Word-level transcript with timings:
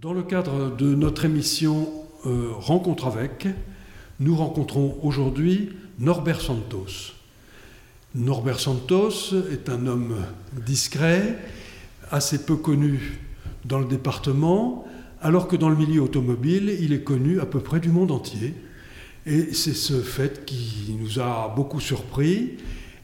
Dans 0.00 0.14
le 0.14 0.22
cadre 0.22 0.74
de 0.74 0.94
notre 0.94 1.26
émission 1.26 1.86
euh, 2.24 2.52
Rencontre 2.54 3.06
avec, 3.06 3.46
nous 4.18 4.34
rencontrons 4.34 4.96
aujourd'hui 5.02 5.72
Norbert 5.98 6.40
Santos. 6.40 7.12
Norbert 8.14 8.60
Santos 8.60 9.34
est 9.52 9.68
un 9.68 9.86
homme 9.86 10.16
discret, 10.64 11.36
assez 12.10 12.46
peu 12.46 12.56
connu 12.56 13.18
dans 13.66 13.78
le 13.78 13.84
département, 13.84 14.86
alors 15.20 15.48
que 15.48 15.56
dans 15.56 15.68
le 15.68 15.76
milieu 15.76 16.00
automobile, 16.00 16.74
il 16.80 16.94
est 16.94 17.04
connu 17.04 17.38
à 17.38 17.44
peu 17.44 17.60
près 17.60 17.78
du 17.78 17.90
monde 17.90 18.10
entier. 18.10 18.54
Et 19.26 19.52
c'est 19.52 19.74
ce 19.74 20.00
fait 20.00 20.46
qui 20.46 20.96
nous 20.98 21.20
a 21.20 21.52
beaucoup 21.54 21.80
surpris. 21.80 22.56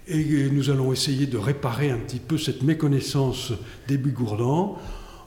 Et 0.09 0.49
nous 0.49 0.71
allons 0.71 0.95
essayer 0.95 1.27
de 1.27 1.37
réparer 1.37 1.91
un 1.91 1.99
petit 1.99 2.21
peu 2.21 2.39
cette 2.39 2.63
méconnaissance 2.63 3.53
des 3.87 3.99
Bigourdans 3.99 4.79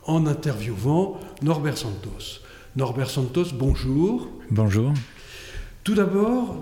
en 0.05 0.25
interviewant 0.25 1.19
Norbert 1.41 1.77
Santos. 1.77 2.41
Norbert 2.75 3.09
Santos, 3.09 3.47
bonjour. 3.53 4.29
Bonjour. 4.51 4.93
Tout 5.83 5.95
d'abord, 5.95 6.55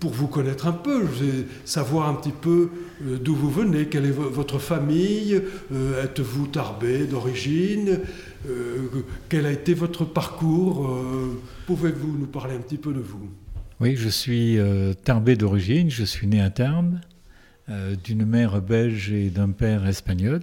pour 0.00 0.12
vous 0.12 0.28
connaître 0.28 0.66
un 0.66 0.72
peu, 0.72 1.02
je 1.02 1.24
vais 1.24 1.46
savoir 1.64 2.08
un 2.08 2.14
petit 2.14 2.32
peu 2.32 2.70
euh, 3.06 3.18
d'où 3.18 3.34
vous 3.34 3.50
venez, 3.50 3.86
quelle 3.86 4.06
est 4.06 4.10
votre 4.10 4.58
famille, 4.58 5.40
euh, 5.72 6.04
êtes-vous 6.04 6.46
tarbé 6.46 7.06
d'origine, 7.06 8.00
euh, 8.48 8.88
quel 9.28 9.44
a 9.46 9.52
été 9.52 9.74
votre 9.74 10.04
parcours, 10.04 10.98
pouvez-vous 11.66 12.18
nous 12.18 12.26
parler 12.26 12.54
un 12.54 12.60
petit 12.60 12.78
peu 12.78 12.92
de 12.92 13.00
vous? 13.00 13.28
Oui, 13.78 13.94
je 13.96 14.08
suis 14.08 14.58
tarbé 15.04 15.36
d'origine, 15.36 15.90
je 15.90 16.04
suis 16.04 16.26
né 16.26 16.40
à 16.40 16.50
Tarbes, 16.50 16.98
d'une 18.04 18.26
mère 18.26 18.60
belge 18.60 19.12
et 19.12 19.30
d'un 19.30 19.50
père 19.50 19.86
espagnol, 19.86 20.40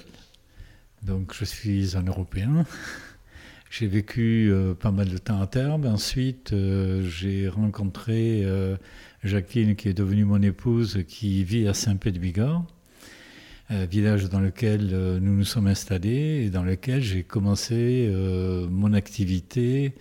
donc 1.04 1.34
je 1.34 1.46
suis 1.46 1.96
un 1.98 2.04
Européen. 2.04 2.66
J'ai 3.70 3.88
vécu 3.88 4.50
pas 4.80 4.92
mal 4.92 5.10
de 5.10 5.18
temps 5.18 5.42
à 5.42 5.48
Tarbes. 5.48 5.88
Ensuite, 5.88 6.56
j'ai 7.04 7.50
rencontré 7.50 8.46
Jacqueline, 9.24 9.76
qui 9.76 9.90
est 9.90 9.94
devenue 9.94 10.26
mon 10.26 10.42
épouse, 10.42 11.04
qui 11.08 11.44
vit 11.44 11.68
à 11.68 11.74
Saint-Pé-de-Bigorre, 11.74 12.66
euh, 13.72 13.86
village 13.90 14.30
dans 14.30 14.40
lequel 14.40 14.92
euh, 14.94 15.20
nous 15.20 15.36
nous 15.36 15.44
sommes 15.44 15.68
installés 15.68 16.46
et 16.46 16.50
dans 16.50 16.64
lequel 16.64 17.02
j'ai 17.02 17.24
commencé 17.24 18.08
euh, 18.10 18.68
mon 18.70 18.94
activité 18.94 19.94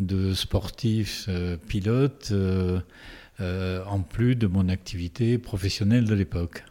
de 0.00 0.34
sportif 0.34 1.28
pilote, 1.68 2.32
en 3.40 4.00
plus 4.00 4.34
de 4.34 4.48
mon 4.48 4.68
activité 4.68 5.38
professionnelle 5.38 6.04
de 6.04 6.14
l'époque. 6.14 6.64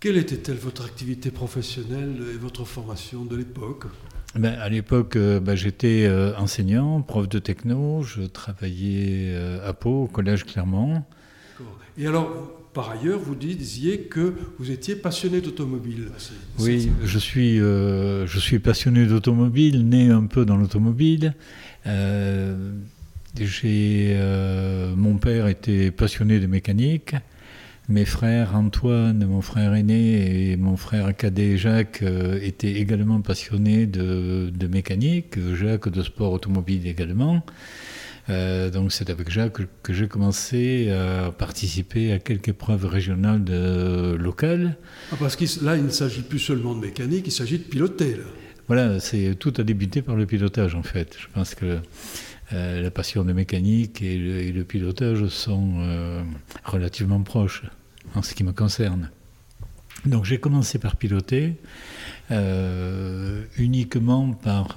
Quelle 0.00 0.16
était-elle 0.16 0.56
votre 0.56 0.84
activité 0.84 1.30
professionnelle 1.30 2.16
et 2.34 2.38
votre 2.38 2.64
formation 2.64 3.24
de 3.24 3.36
l'époque? 3.36 3.86
Ben, 4.34 4.54
à 4.54 4.68
l'époque, 4.68 5.16
ben, 5.16 5.54
j'étais 5.56 6.08
enseignant, 6.36 7.02
prof 7.02 7.28
de 7.28 7.38
techno, 7.38 8.02
je 8.02 8.22
travaillais 8.22 9.34
à 9.64 9.72
Pau, 9.72 10.04
au 10.04 10.06
collège 10.06 10.44
Clermont. 10.44 11.02
Et 11.96 12.06
alors, 12.06 12.58
par 12.72 12.90
ailleurs, 12.90 13.18
vous 13.18 13.34
disiez 13.34 14.02
que 14.02 14.34
vous 14.58 14.70
étiez 14.70 14.94
passionné 14.94 15.40
d'automobile. 15.40 16.12
Oui, 16.60 16.90
je 17.02 17.18
suis, 17.18 17.60
euh, 17.60 18.24
je 18.28 18.38
suis 18.38 18.60
passionné 18.60 19.06
d'automobile, 19.06 19.88
né 19.88 20.10
un 20.10 20.26
peu 20.26 20.44
dans 20.44 20.56
l'automobile. 20.56 21.34
Euh, 21.88 22.70
euh, 23.40 24.94
mon 24.94 25.16
père 25.16 25.48
était 25.48 25.90
passionné 25.90 26.38
de 26.38 26.46
mécanique. 26.46 27.16
Mes 27.88 28.04
frères 28.04 28.54
Antoine, 28.54 29.24
mon 29.24 29.40
frère 29.40 29.74
aîné, 29.74 30.50
et 30.50 30.56
mon 30.56 30.76
frère 30.76 31.16
cadet 31.16 31.56
Jacques 31.56 32.04
étaient 32.42 32.74
également 32.74 33.22
passionnés 33.22 33.86
de, 33.86 34.50
de, 34.54 34.66
mécanique, 34.66 35.38
Jacques 35.54 35.88
de 35.88 36.02
sport 36.02 36.32
automobile 36.32 36.86
également. 36.86 37.42
Euh, 38.30 38.70
donc 38.70 38.92
c'est 38.92 39.08
avec 39.08 39.30
Jacques 39.30 39.60
que, 39.82 39.92
j'ai 39.92 40.06
commencé 40.06 40.90
à 40.90 41.30
participer 41.30 42.12
à 42.12 42.18
quelques 42.18 42.48
épreuves 42.48 42.84
régionales 42.84 43.42
de, 43.42 44.14
locales. 44.14 44.76
Ah, 45.12 45.16
parce 45.18 45.36
que 45.36 45.44
là, 45.64 45.76
il 45.76 45.84
ne 45.84 45.90
s'agit 45.90 46.22
plus 46.22 46.38
seulement 46.38 46.74
de 46.74 46.80
mécanique, 46.80 47.26
il 47.26 47.32
s'agit 47.32 47.58
de 47.58 47.64
piloter. 47.64 48.16
Voilà, 48.66 49.00
c'est 49.00 49.34
tout 49.34 49.54
a 49.56 49.62
débuté 49.62 50.02
par 50.02 50.14
le 50.14 50.26
pilotage 50.26 50.74
en 50.74 50.82
fait. 50.82 51.16
Je 51.18 51.26
pense 51.32 51.54
que 51.54 51.78
euh, 52.52 52.82
la 52.82 52.90
passion 52.90 53.24
de 53.24 53.32
mécanique 53.32 54.02
et 54.02 54.16
le, 54.52 54.64
pilotage 54.64 55.26
sont 55.28 55.74
euh, 55.78 56.22
relativement 56.64 57.22
proches 57.22 57.64
en 58.14 58.22
ce 58.22 58.34
qui 58.34 58.44
me 58.44 58.52
concerne. 58.52 59.10
Donc 60.06 60.24
j'ai 60.24 60.38
commencé 60.38 60.78
par 60.78 60.96
piloter 60.96 61.54
uniquement 63.58 64.32
par 64.32 64.76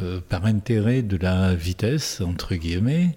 euh, 0.00 0.20
par 0.28 0.46
intérêt 0.46 1.02
de 1.02 1.16
la 1.16 1.54
vitesse, 1.54 2.20
entre 2.20 2.54
guillemets. 2.54 3.16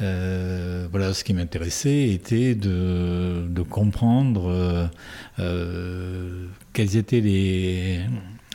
Euh, 0.00 0.86
voilà, 0.90 1.12
ce 1.12 1.24
qui 1.24 1.34
m'intéressait 1.34 2.10
était 2.10 2.54
de, 2.54 3.62
comprendre 3.68 4.90
euh, 5.38 6.46
quels 6.72 6.96
étaient 6.96 7.20
les, 7.20 8.00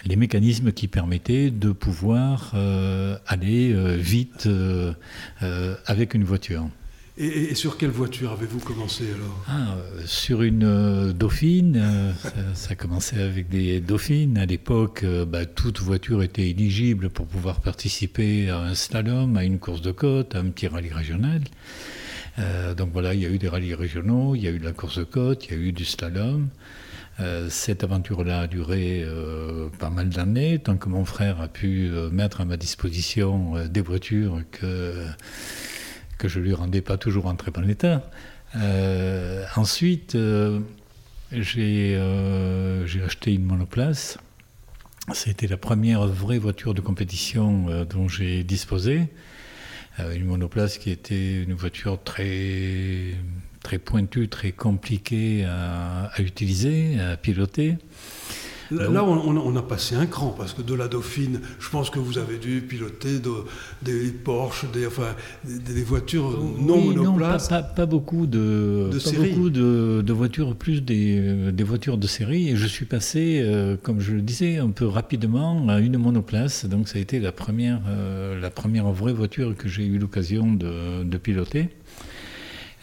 les, 0.06 0.16
mécanismes 0.16 0.72
qui 0.72 0.88
permettaient 0.88 1.52
de 1.52 1.72
pouvoir 1.72 2.54
aller 3.28 3.74
vite 3.98 4.48
avec 5.88 6.14
une 6.14 6.24
voiture. 6.24 6.68
Et, 7.18 7.56
sur 7.56 7.78
quelle 7.78 7.92
voiture 7.92 8.34
avez-vous 8.34 8.60
commencé 8.60 9.06
alors? 9.06 9.46
Ah, 9.48 9.78
Sur 10.06 10.42
une 10.42 10.66
euh, 10.66 11.14
Dauphine. 11.14 11.78
Euh, 11.78 12.12
ça, 12.54 12.72
a 12.72 12.76
commencé 12.76 13.22
avec 13.22 13.48
des 13.48 13.80
Dauphines. 13.80 14.38
À 14.38 14.46
l'époque, 14.46 15.04
euh, 15.04 15.26
bah, 15.26 15.46
toute 15.46 15.80
voiture 15.80 16.24
était 16.24 16.50
éligible 16.50 17.10
pour 17.10 17.26
pouvoir 17.26 17.62
participer 17.62 18.50
à 18.50 18.60
un 18.60 18.76
slalom, 18.76 19.38
à 19.38 19.46
une 19.46 19.60
course 19.60 19.82
de 19.82 19.92
côte, 19.92 20.36
à 20.36 20.40
un 20.40 20.50
petit 20.50 20.68
rallye 20.68 20.92
régional. 20.92 21.42
donc 22.76 22.90
voilà, 22.92 23.14
il 23.14 23.22
y 23.22 23.26
a 23.26 23.30
eu 23.30 23.38
des 23.38 23.48
rallyes 23.48 23.76
régionaux, 23.76 24.36
il 24.36 24.42
y 24.42 24.48
a 24.48 24.52
eu 24.52 24.60
de 24.60 24.66
la 24.66 24.74
course 24.74 24.98
de 24.98 25.06
côte, 25.06 25.46
il 25.46 25.52
y 25.52 25.54
a 25.54 25.58
eu 25.58 25.72
du 25.72 25.86
slalom. 25.86 26.50
Cette 27.50 27.84
aventure-là 27.84 28.42
a 28.42 28.48
duré 28.48 29.06
pas 29.80 29.90
mal 29.90 30.10
d'années, 30.10 30.60
tant 30.60 30.76
que 30.78 30.90
mon 30.90 31.06
frère 31.06 31.40
a 31.40 31.48
pu 31.48 31.90
mettre 32.12 32.42
à 32.42 32.46
ma 32.46 32.58
disposition 32.58 33.66
des 33.68 33.82
voitures 33.82 34.42
que 34.52 35.06
que 36.18 36.28
je 36.28 36.40
lui 36.40 36.54
rendais 36.54 36.82
pas 36.82 36.98
toujours 36.98 37.28
en 37.28 37.36
très 37.36 37.52
bon 37.52 37.70
état. 37.70 38.10
Euh, 38.56 39.46
ensuite, 39.56 40.16
euh, 40.16 40.60
euh, 41.34 42.86
j'ai 42.86 43.04
acheté 43.04 43.34
une 43.34 43.44
monoplace. 43.44 44.18
C'était 45.14 45.48
la 45.48 45.58
première 45.58 46.08
vraie 46.08 46.40
voiture 46.40 46.74
de 46.74 46.82
compétition 46.82 47.86
dont 47.86 48.08
j'ai 48.08 48.44
disposé. 48.44 49.08
une 50.00 50.26
monoplace 50.26 50.78
qui 50.80 50.90
était 50.90 51.44
une 51.44 51.54
voiture 51.54 52.02
très, 52.04 53.14
très 53.66 53.80
pointue, 53.80 54.30
très 54.30 54.52
compliquée 54.52 55.44
à, 55.44 56.12
à 56.14 56.22
utiliser, 56.22 57.00
à 57.00 57.18
piloter. 57.18 57.78
Là, 58.72 59.04
on, 59.04 59.56
a 59.56 59.62
passé 59.62 59.96
un 59.96 60.06
cran, 60.08 60.34
parce 60.36 60.54
que 60.54 60.62
de 60.62 60.74
la 60.74 60.88
Dauphine, 60.88 61.40
je 61.60 61.70
pense 61.70 61.90
que 61.90 62.00
vous 62.00 62.18
avez 62.18 62.38
dû 62.38 62.62
piloter 62.62 63.20
des 63.84 64.12
Porsche, 64.12 64.66
des, 64.72 64.88
enfin, 64.88 65.16
des, 65.44 65.84
voitures 65.84 66.40
non 66.60 66.82
monoplaces. 66.82 67.52
Non, 67.52 67.62
pas, 67.76 67.86
beaucoup, 67.86 68.26
de, 68.26 68.90
beaucoup 69.18 69.50
de, 69.50 70.14
voitures, 70.14 70.56
plus 70.56 70.82
des, 70.82 71.64
voitures 71.64 71.98
de 71.98 72.08
série. 72.08 72.50
Et 72.50 72.56
je 72.56 72.66
suis 72.66 72.86
passé, 72.86 73.42
euh, 73.44 73.78
comme 73.82 74.00
je 74.00 74.14
le 74.14 74.22
disais, 74.22 74.58
un 74.58 74.72
peu 74.72 74.88
rapidement 74.88 75.68
à 75.70 75.80
une 75.80 75.98
monoplace. 75.98 76.66
Donc 76.66 76.88
ça 76.88 76.98
a 76.98 77.02
été 77.02 77.20
la 77.20 77.32
première, 77.32 77.82
euh, 77.88 78.40
la 78.40 78.50
première 78.50 78.92
vraie 78.92 79.14
voiture 79.14 79.56
que 79.56 79.68
j'ai 79.68 79.86
eu 79.86 80.00
l'occasion 80.00 80.52
de, 80.52 81.18
piloter, 81.18 81.70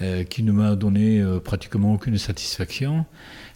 euh, 0.03 0.25
qui 0.25 0.43
ne 0.43 0.53
m'a 0.53 0.75
donné 0.77 1.25
pratiquement 1.45 1.95
aucune 1.95 2.19
satisfaction. 2.19 3.07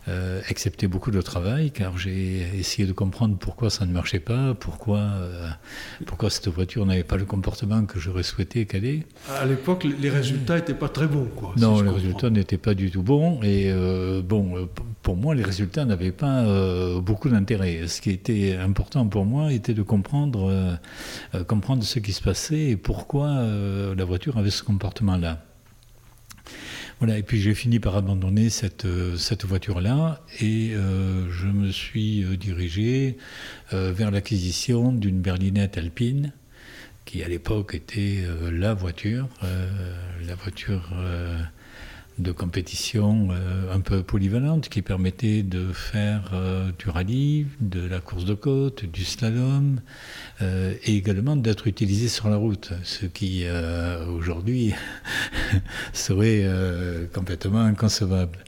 Euh, 0.09 0.41
excepté 0.49 0.87
beaucoup 0.87 1.11
de 1.11 1.21
travail, 1.21 1.73
car 1.73 1.99
j'ai 1.99 2.47
essayé 2.57 2.87
de 2.87 2.93
comprendre 2.93 3.37
pourquoi 3.37 3.71
ça 3.71 3.87
ne 3.87 3.93
marchait 3.93 4.21
pas, 4.21 4.55
pourquoi, 4.55 4.99
euh, 4.99 5.49
pourquoi 6.06 6.31
cette 6.31 6.47
voiture 6.47 6.87
n'avait 6.87 7.03
pas 7.03 7.17
le 7.17 7.25
comportement 7.25 7.85
que 7.87 7.99
j'aurais 7.99 8.23
souhaité 8.23 8.67
qu'elle 8.67 8.85
ait. 8.85 9.03
À 9.29 9.44
l'époque, 9.47 9.85
les 9.85 10.09
résultats 10.09 10.55
n'étaient 10.55 10.75
pas 10.75 10.88
très 10.88 11.09
bons. 11.09 11.26
Quoi, 11.35 11.55
non, 11.56 11.82
les 11.82 11.91
résultats 11.91 12.31
n'étaient 12.31 12.56
pas 12.56 12.75
du 12.75 12.93
tout 12.93 13.03
bons. 13.03 13.43
Et 13.43 13.65
euh, 13.67 14.23
bon, 14.23 14.69
pour 15.03 15.17
moi, 15.17 15.35
les 15.35 15.43
résultats 15.43 15.85
n'avaient 15.85 16.12
pas 16.12 16.44
beaucoup 17.00 17.29
d'intérêt. 17.29 17.88
Ce 17.88 18.00
qui 18.00 18.11
était 18.11 18.55
important 18.55 19.09
pour 19.09 19.25
moi 19.25 19.53
était 19.53 19.75
de 19.75 19.82
comprendre, 19.82 20.79
comprendre 21.49 21.82
ce 21.82 21.99
qui 21.99 22.12
se 22.12 22.23
passait 22.23 22.70
et 22.70 22.76
pourquoi 22.76 23.43
la 23.97 24.05
voiture 24.05 24.38
avait 24.38 24.50
ce 24.50 24.62
comportement-là. 24.62 25.45
Voilà, 26.98 27.19
et 27.19 27.22
puis 27.22 27.43
j'ai 27.43 27.54
fini 27.54 27.78
par 27.78 27.94
abandonner 27.94 28.48
cette, 28.48 28.87
euh, 28.87 29.19
cette 29.19 29.44
voiture-là 29.44 30.22
et 30.40 30.72
euh, 30.72 31.31
je 31.31 31.46
me 31.46 31.70
suis 31.70 32.25
euh, 32.25 32.38
dirigé 32.38 33.19
vers 33.70 34.10
l'acquisition 34.10 34.93
d'une 34.93 35.20
berlinette 35.20 35.76
alpine 35.76 36.32
qui 37.04 37.22
à 37.22 37.28
l'époque 37.28 37.75
était 37.75 38.25
la 38.50 38.75
voiture, 38.75 39.28
la 40.26 40.34
voiture 40.37 40.94
de 42.19 42.33
compétition 42.33 43.29
euh, 43.31 43.75
un 43.75 43.81
peu 43.81 44.03
polyvalente 44.03 44.69
qui 44.69 44.83
permettait 44.83 45.43
de 45.43 45.73
faire 45.73 46.31
euh, 46.33 46.71
du 46.79 46.89
rallye, 46.89 47.47
de 47.61 47.87
la 47.87 48.01
course 48.01 48.25
de 48.25 48.35
côte, 48.35 48.85
du 48.85 49.05
slalom 49.05 49.81
euh, 50.41 50.75
et 50.85 50.97
également 50.97 51.37
d'être 51.37 51.67
utilisé 51.67 52.09
sur 52.09 52.29
la 52.29 52.37
route, 52.37 52.73
ce 52.85 53.07
qui 53.07 53.45
aujourd'hui 54.09 54.75
serait 55.93 56.49
complètement 57.13 57.61
inconcevable. 57.61 58.39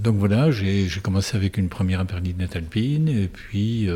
donc 0.00 0.16
voilà, 0.16 0.50
j'ai 0.50 0.88
commencé 1.02 1.36
avec 1.36 1.56
une 1.56 1.68
première 1.68 2.04
berlinette 2.04 2.56
alpine 2.56 3.08
et 3.08 3.28
puis 3.28 3.86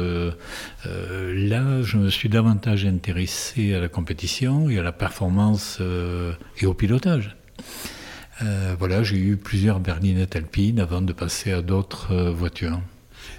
là, 0.84 1.82
je 1.82 1.96
me 1.96 2.10
suis 2.10 2.28
davantage 2.28 2.84
intéressé 2.86 3.74
à 3.74 3.80
la 3.80 3.88
compétition 3.88 4.70
et 4.70 4.78
à 4.78 4.82
la 4.82 4.92
performance 4.92 5.80
et 6.60 6.66
au 6.66 6.74
pilotage. 6.74 7.36
Euh, 8.42 8.74
voilà, 8.78 9.02
j'ai 9.02 9.18
eu 9.18 9.36
plusieurs 9.36 9.80
berlinettes 9.80 10.36
alpines 10.36 10.80
avant 10.80 11.02
de 11.02 11.12
passer 11.12 11.52
à 11.52 11.62
d'autres 11.62 12.12
euh, 12.12 12.30
voitures. 12.30 12.80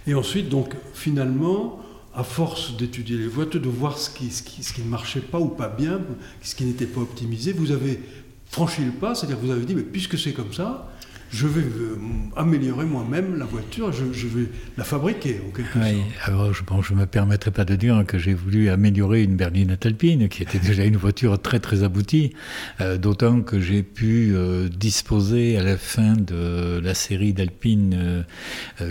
Et 0.05 0.13
ensuite, 0.13 0.49
donc, 0.49 0.75
finalement, 0.93 1.79
à 2.13 2.23
force 2.23 2.77
d'étudier 2.77 3.17
les 3.17 3.27
voitures, 3.27 3.61
de 3.61 3.69
voir 3.69 3.97
ce 3.97 4.09
qui, 4.09 4.29
ce 4.29 4.43
qui, 4.43 4.81
ne 4.81 4.87
marchait 4.87 5.21
pas 5.21 5.39
ou 5.39 5.47
pas 5.47 5.69
bien, 5.69 6.01
ce 6.41 6.55
qui 6.55 6.65
n'était 6.65 6.85
pas 6.85 7.01
optimisé, 7.01 7.53
vous 7.53 7.71
avez 7.71 7.99
franchi 8.47 8.83
le 8.83 8.91
pas, 8.91 9.15
c'est-à-dire 9.15 9.37
vous 9.41 9.51
avez 9.51 9.65
dit, 9.65 9.75
mais 9.75 9.81
puisque 9.81 10.19
c'est 10.19 10.33
comme 10.33 10.53
ça, 10.53 10.90
je 11.33 11.47
vais 11.47 11.61
euh, 11.61 11.95
améliorer 12.35 12.85
moi-même 12.85 13.37
la 13.37 13.45
voiture, 13.45 13.91
je, 13.93 14.27
vais 14.27 14.47
la 14.77 14.83
fabriquer 14.83 15.39
en 15.47 15.51
quelque 15.51 15.79
oui, 15.79 16.01
Alors, 16.25 16.53
je 16.53 16.93
ne 16.93 16.99
me 16.99 17.05
permettrai 17.05 17.51
pas 17.51 17.63
de 17.63 17.75
dire 17.75 18.03
que 18.05 18.17
j'ai 18.17 18.33
voulu 18.33 18.69
améliorer 18.69 19.23
une 19.23 19.37
berlinette 19.37 19.85
alpine, 19.85 20.27
qui 20.27 20.43
était 20.43 20.59
déjà 20.59 20.83
une 20.83 20.97
voiture 20.97 21.41
très 21.41 21.59
très 21.59 21.83
aboutie, 21.83 22.33
euh, 22.81 22.97
d'autant 22.97 23.41
que 23.41 23.61
j'ai 23.61 23.81
pu 23.81 24.33
euh, 24.33 24.67
disposer 24.67 25.57
à 25.57 25.63
la 25.63 25.77
fin 25.77 26.15
de 26.15 26.81
la 26.83 26.93
série 26.93 27.33
d'Alpine 27.33 28.25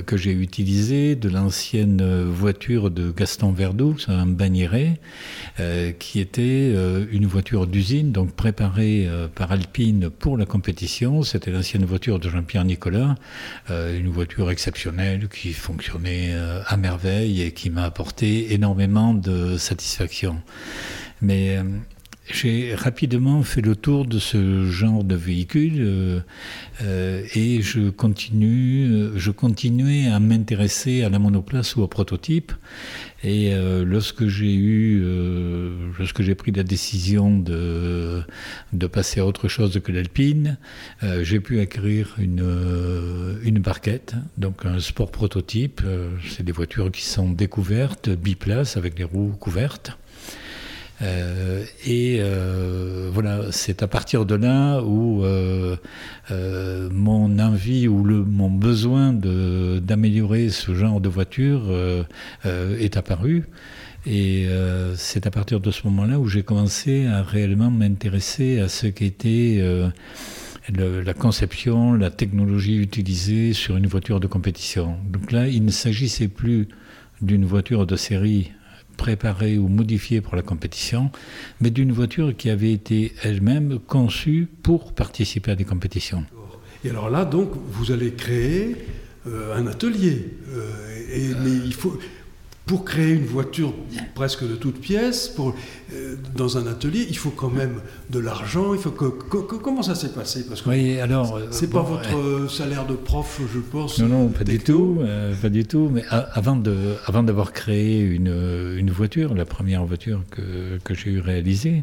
que 0.07 0.17
j'ai 0.17 0.33
utilisée 0.33 1.17
de 1.17 1.29
l'ancienne 1.29 2.25
voiture 2.25 2.91
de 2.91 3.11
Gaston 3.11 3.53
Verdoux, 3.53 3.97
un 4.09 4.27
bagnéret, 4.27 5.01
qui 5.99 6.21
était 6.21 6.75
une 7.11 7.27
voiture 7.27 7.67
d'usine, 7.67 8.13
donc 8.13 8.33
préparée 8.33 9.09
par 9.35 9.53
Alpine 9.53 10.11
pour 10.11 10.37
la 10.37 10.47
compétition. 10.47 11.23
C'était 11.23 11.51
l'ancienne 11.51 11.85
voiture 11.85 12.19
de 12.19 12.30
Jean-Pierre 12.31 12.65
Nicolas, 12.65 13.15
euh, 13.71 13.99
une 13.99 14.09
voiture 14.09 14.51
exceptionnelle 14.51 15.29
qui 15.29 15.53
fonctionnait 15.53 16.31
euh, 16.33 16.63
à 16.67 16.77
merveille 16.77 17.43
et 17.43 17.53
qui 17.53 17.71
m'a 17.71 17.85
apporté 17.85 18.53
énormément 18.53 19.15
de 19.15 19.57
satisfaction. 19.57 20.41
Mais 21.23 21.59
euh, 21.59 21.65
j'ai 22.35 22.75
rapidement 22.75 23.43
fait 23.43 23.61
le 23.61 23.77
tour 23.77 24.07
de 24.07 24.19
ce 24.19 24.67
genre 24.67 25.05
de 25.05 25.15
véhicule 25.15 26.23
et 26.83 27.63
je 27.63 27.91
continue, 27.91 29.11
je 29.17 29.31
continuais 29.31 30.07
à 30.07 30.19
m'intéresser 30.21 31.03
à 31.03 31.09
la 31.09 31.19
monoplace 31.19 31.77
ou 31.77 31.83
au 31.83 31.89
prototype. 31.89 32.53
Et 33.23 33.53
euh, 33.53 33.85
lorsque 33.85 34.27
j'ai 34.29 34.55
eu, 34.55 35.03
euh, 35.05 35.91
lorsque 35.99 36.23
j'ai 36.23 36.35
pris 36.35 36.53
la 36.53 36.63
décision 36.63 37.39
de, 37.39 38.23
de 38.73 38.87
passer 38.87 39.21
à 39.21 39.27
autre 39.27 39.49
chose 39.49 39.79
que 39.85 39.93
l'Alpine, 39.93 40.57
euh, 41.03 41.23
j'ai 41.23 41.41
pu 41.41 41.61
acquérir 41.61 42.15
une, 42.19 43.39
une 43.43 43.59
barquette, 43.59 44.15
donc 44.39 44.65
un 44.65 44.81
sport 44.81 45.11
prototype. 45.11 45.83
C'est 46.31 46.45
des 46.45 46.53
voitures 46.53 46.91
qui 46.91 47.03
sont 47.03 47.31
découvertes, 47.31 48.09
biplaces 48.09 48.77
avec 48.77 48.95
des 48.95 49.05
roues 49.05 49.35
couvertes. 49.39 49.99
Euh, 51.03 51.65
et 51.87 52.19
euh, 52.21 53.11
voilà, 53.13 53.53
c'est 53.53 53.83
à 53.83 53.89
partir 53.89 54.27
de 54.27 54.35
là 54.35 54.83
où 54.83 55.25
euh, 55.25 55.77
mon 56.93 57.39
envie 57.39 57.89
ou 57.89 58.05
le, 58.05 58.23
mon 58.25 58.51
besoin 58.51 59.13
d'améliorer 59.13 60.51
ce 60.51 60.75
genre 60.75 61.01
de 61.01 61.09
voiture 61.09 61.73
est 62.45 62.97
apparu. 62.97 63.45
Et 64.07 64.47
c'est 64.97 65.27
à 65.27 65.31
partir 65.31 65.61
de 65.61 65.71
ce 65.71 65.87
moment-là 65.87 66.19
où 66.19 66.27
j'ai 66.27 66.43
commencé 66.43 67.07
à 67.07 67.23
réellement 67.23 67.71
m'intéresser 67.71 68.61
à 68.61 68.69
ce 68.69 68.87
qu'était 68.87 69.63
la 70.69 71.15
conception, 71.15 71.95
la 71.95 72.11
technologie 72.11 72.77
utilisée 72.77 73.53
sur 73.53 73.77
une 73.77 73.87
voiture 73.87 74.21
de 74.21 74.27
compétition. 74.27 74.97
Donc 75.11 75.33
là, 75.33 75.49
il 75.49 75.65
ne 75.65 75.71
s'agissait 75.71 76.29
plus 76.29 76.69
d'une 77.21 77.45
voiture 77.45 77.87
de 77.87 77.97
série 77.97 78.53
préparée 79.01 79.57
ou 79.57 79.67
modifiée 79.69 80.21
pour 80.21 80.37
la 80.37 80.43
compétition, 80.43 81.11
mais 81.63 81.71
d'une 81.71 81.91
voiture 81.91 82.37
qui 82.37 82.51
avait 82.51 82.71
été 82.71 83.15
elle-même 83.23 83.79
conçue 83.79 84.47
pour 84.63 84.93
participer 84.93 85.53
à 85.53 85.57
des 85.57 85.65
compétitions. 85.65 86.23
Et 86.85 86.91
alors 86.91 87.09
là, 87.09 87.25
donc, 87.25 87.51
vous 87.71 87.93
allez 87.93 88.13
créer 88.13 88.77
euh, 89.27 89.57
un 89.57 89.67
atelier. 89.67 90.29
Euh, 90.51 91.65
il 91.67 91.73
faut, 91.73 91.99
pour 92.71 92.85
créer 92.85 93.15
une 93.15 93.27
voiture 93.27 93.75
presque 94.15 94.49
de 94.49 94.55
toutes 94.55 94.81
pièces, 94.81 95.27
pour, 95.27 95.57
euh, 95.93 96.15
dans 96.37 96.57
un 96.57 96.69
atelier, 96.69 97.05
il 97.09 97.17
faut 97.17 97.33
quand 97.33 97.51
même 97.51 97.81
de 98.11 98.21
l'argent. 98.21 98.75
Il 98.75 98.79
faut 98.79 98.93
que, 98.93 99.07
comment 99.57 99.83
ça 99.83 99.97
s'est 99.97 100.13
passé? 100.13 100.47
Parce 100.47 100.63
que 100.63 100.69
oui, 100.69 101.01
alors 101.01 101.35
euh, 101.35 101.49
c'est 101.51 101.69
pas 101.69 101.83
votre 101.83 102.17
euh, 102.17 102.49
salaire 102.49 102.87
de 102.87 102.95
prof, 102.95 103.41
je 103.53 103.59
pense. 103.59 103.99
Non, 103.99 104.07
non, 104.07 104.29
pas 104.29 104.45
du 104.45 104.61
tout, 104.61 105.01
pas 105.43 105.49
du 105.49 105.65
tout. 105.65 105.91
Mais 105.93 106.05
avant 106.11 106.55
de, 106.55 106.95
avant 107.07 107.25
d'avoir 107.25 107.53
créé 107.53 108.03
une, 108.03 108.33
une, 108.79 108.93
voiture, 108.93 109.35
la 109.35 109.47
première 109.47 109.85
voiture 109.85 110.23
que, 110.31 110.79
que 110.85 110.95
j'ai 110.95 111.11
eu 111.11 111.19
réalisée, 111.19 111.83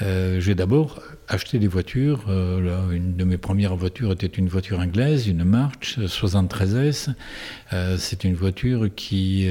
j'ai 0.00 0.54
d'abord 0.54 1.02
acheté 1.28 1.58
des 1.58 1.66
voitures. 1.66 2.24
Là, 2.28 2.80
une 2.92 3.16
de 3.16 3.24
mes 3.24 3.38
premières 3.38 3.76
voitures 3.76 4.12
était 4.12 4.26
une 4.26 4.48
voiture 4.48 4.80
anglaise, 4.80 5.26
une 5.28 5.44
March 5.44 5.98
73S. 5.98 7.08
c'est 7.98 8.24
une 8.24 8.34
voiture 8.34 8.88
qui 8.94 9.48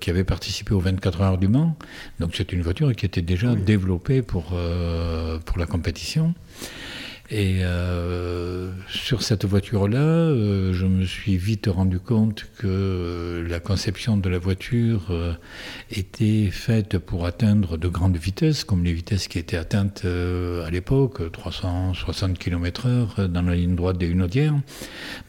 qui 0.00 0.10
avait 0.10 0.24
participé 0.24 0.74
aux 0.74 0.80
24 0.80 1.20
heures 1.20 1.38
du 1.38 1.48
Mans. 1.48 1.76
Donc 2.20 2.32
c'est 2.34 2.52
une 2.52 2.62
voiture 2.62 2.94
qui 2.94 3.06
était 3.06 3.22
déjà 3.22 3.54
développée 3.54 4.22
pour, 4.22 4.52
euh, 4.54 5.38
pour 5.38 5.58
la 5.58 5.66
compétition. 5.66 6.34
Et 7.34 7.60
euh, 7.62 8.70
sur 8.88 9.22
cette 9.22 9.46
voiture-là, 9.46 9.98
euh, 9.98 10.74
je 10.74 10.84
me 10.84 11.06
suis 11.06 11.38
vite 11.38 11.66
rendu 11.66 11.98
compte 11.98 12.44
que 12.58 13.42
la 13.48 13.58
conception 13.58 14.18
de 14.18 14.28
la 14.28 14.38
voiture 14.38 15.10
était 15.90 16.50
faite 16.50 16.98
pour 16.98 17.24
atteindre 17.24 17.78
de 17.78 17.88
grandes 17.88 18.18
vitesses, 18.18 18.64
comme 18.64 18.84
les 18.84 18.92
vitesses 18.92 19.28
qui 19.28 19.38
étaient 19.38 19.56
atteintes 19.56 20.04
à 20.04 20.70
l'époque, 20.70 21.32
360 21.32 22.38
km/h 22.38 23.28
dans 23.28 23.42
la 23.42 23.54
ligne 23.54 23.76
droite 23.76 23.96
des 23.96 24.06
Hunaudières, 24.06 24.54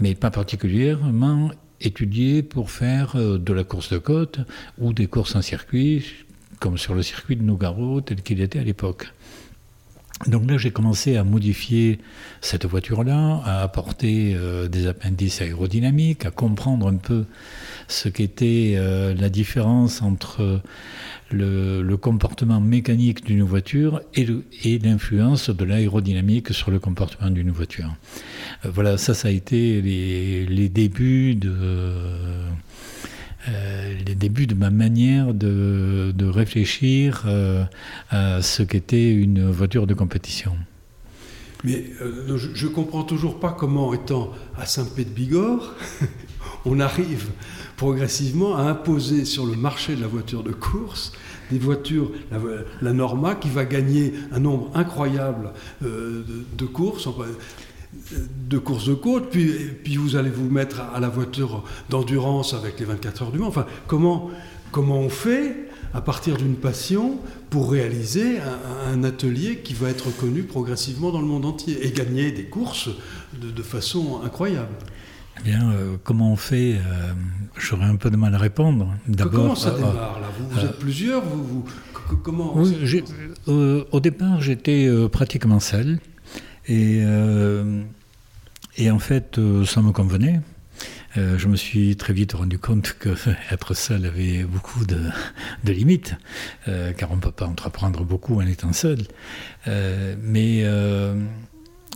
mais 0.02 0.14
pas 0.14 0.30
particulièrement 0.30 1.52
étudié 1.84 2.44
pour 2.44 2.72
faire 2.72 3.16
euh, 3.16 3.38
de 3.38 3.54
la 3.54 3.64
course 3.64 3.92
de 3.92 3.98
côte 3.98 4.40
ou 4.78 4.94
des 4.94 5.08
courses 5.08 5.36
en 5.36 5.42
circuit, 5.42 6.26
comme 6.60 6.78
sur 6.78 6.96
le 6.96 7.04
circuit 7.04 7.36
de 7.36 7.44
Nougaro 7.44 8.02
tel 8.02 8.22
qu'il 8.22 8.42
était 8.42 8.60
à 8.60 8.64
l'époque. 8.64 9.08
Donc 10.28 10.50
là, 10.50 10.58
j'ai 10.58 10.72
commencé 10.72 11.18
à 11.18 11.24
modifier 11.24 12.00
cette 12.40 12.66
voiture-là, 12.66 13.42
à 13.46 13.62
apporter 13.62 14.36
euh, 14.36 14.68
des 14.68 14.88
appendices 14.88 15.42
aérodynamiques, 15.42 16.26
à 16.26 16.32
comprendre 16.32 16.88
un 16.88 16.96
peu 16.96 17.26
ce 17.88 18.10
qu'était 18.10 18.76
euh, 18.78 19.14
la 19.14 19.30
différence 19.30 20.02
entre 20.02 20.62
le, 21.32 21.96
comportement 21.98 22.62
mécanique 22.62 23.26
d'une 23.26 23.44
voiture 23.44 24.02
et 24.16 24.80
l'influence 24.80 25.50
de 25.50 25.66
l'aérodynamique 25.66 26.54
sur 26.54 26.72
le 26.72 26.80
comportement 26.80 27.30
d'une 27.30 27.52
voiture. 27.52 27.94
Euh, 28.66 28.70
voilà, 28.74 28.98
ça, 28.98 29.14
ça 29.14 29.28
a 29.28 29.32
été 29.32 29.82
les, 29.82 30.70
débuts 30.70 31.36
de... 31.36 31.52
Euh, 33.50 33.96
les 34.06 34.16
débuts 34.16 34.48
de 34.48 34.56
ma 34.56 34.70
manière 34.70 35.34
de, 35.34 36.14
réfléchir 36.26 37.24
euh, 37.26 37.64
à 38.10 38.42
ce 38.42 38.64
qu'était 38.64 39.12
une 39.12 39.50
voiture 39.50 39.86
de 39.86 39.94
compétition. 39.94 40.56
Mais 41.64 41.86
je 42.36 42.66
ne 42.66 42.72
comprends 42.72 43.04
toujours 43.04 43.40
pas 43.40 43.52
comment, 43.52 43.94
étant 43.94 44.32
à 44.58 44.66
Saint-Pé-de-Bigorre, 44.66 45.76
on 46.66 46.80
arrive 46.80 47.30
progressivement 47.78 48.58
à 48.58 48.64
imposer 48.64 49.26
sur 49.26 49.46
le 49.46 49.56
marché 49.56 49.96
de 49.96 50.02
la 50.02 50.08
voiture 50.08 50.44
de 50.44 50.52
course 50.52 51.14
des 51.52 51.60
voitures, 51.60 52.12
la, 52.82 52.94
Norma, 52.94 53.36
qui 53.36 53.50
va 53.50 53.66
gagner 53.66 54.14
un 54.32 54.40
nombre 54.40 54.72
incroyable 54.74 55.52
euh, 55.84 56.24
de, 56.58 56.66
courses, 56.66 57.08
de 58.50 58.58
courses 58.58 58.88
de 58.88 58.94
côte, 58.94 59.30
puis, 59.30 59.52
puis 59.84 59.98
vous 59.98 60.16
allez 60.16 60.30
vous 60.30 60.50
mettre 60.50 60.82
à 60.94 61.00
la 61.00 61.10
voiture 61.10 61.64
d'endurance 61.90 62.54
avec 62.54 62.80
les 62.80 62.86
24 62.86 63.24
heures 63.24 63.32
du 63.32 63.40
Mans. 63.40 63.48
Enfin, 63.48 63.66
comment, 63.88 64.30
comment 64.72 65.00
on 65.00 65.10
fait 65.10 65.70
à 65.94 66.02
partir 66.02 66.38
d'une 66.38 66.56
passion 66.56 67.20
pour 67.50 67.72
réaliser 67.72 68.40
un, 68.92 69.04
atelier 69.04 69.58
qui 69.58 69.74
va 69.74 69.90
être 69.90 70.16
connu 70.18 70.44
progressivement 70.44 71.12
dans 71.12 71.22
le 71.22 71.28
monde 71.28 71.46
entier 71.46 71.86
et 71.86 71.92
gagner 71.92 72.32
des 72.32 72.46
courses 72.46 72.90
de 73.40 73.62
façon 73.62 74.22
incroyable? 74.24 74.74
Eh 75.40 75.44
bien, 75.44 75.72
euh, 75.72 75.96
comment 76.04 76.32
on 76.32 76.36
fait 76.36 76.76
euh, 76.76 77.14
J'aurais 77.58 77.86
un 77.86 77.96
peu 77.96 78.10
de 78.10 78.18
mal 78.18 78.34
à 78.36 78.38
répondre. 78.38 78.94
Comment 79.32 79.56
ça 79.56 79.70
euh, 79.70 79.78
démarre 79.78 80.20
là? 80.20 80.28
Vous, 80.40 80.60
êtes 80.60 80.80
plusieurs 80.80 81.24
vous, 81.24 81.66
Comment 82.24 82.56
Au 83.48 84.00
départ, 84.00 84.42
j'étais 84.42 84.90
pratiquement 85.12 85.60
seul. 85.60 86.00
Et, 86.68 87.04
et 88.78 88.92
en 88.92 89.00
fait, 89.00 89.40
ça 89.66 89.82
me 89.82 89.92
convenait. 89.92 90.40
Euh, 91.18 91.38
je 91.38 91.48
me 91.48 91.56
suis 91.56 91.96
très 91.96 92.14
vite 92.14 92.34
rendu 92.34 92.58
compte 92.58 92.96
que 93.00 93.10
être 93.52 93.74
seul 93.74 94.06
avait 94.06 94.44
beaucoup 94.44 94.86
de, 94.86 95.00
limites, 95.72 96.16
euh, 96.68 96.92
car 96.94 97.12
on 97.12 97.18
ne 97.18 97.22
peut 97.22 97.32
pas 97.32 97.46
entreprendre 97.46 98.04
beaucoup 98.04 98.42
en 98.42 98.48
étant 98.48 98.74
seul. 98.74 99.00
Euh, 99.68 100.16
mais 100.22 100.64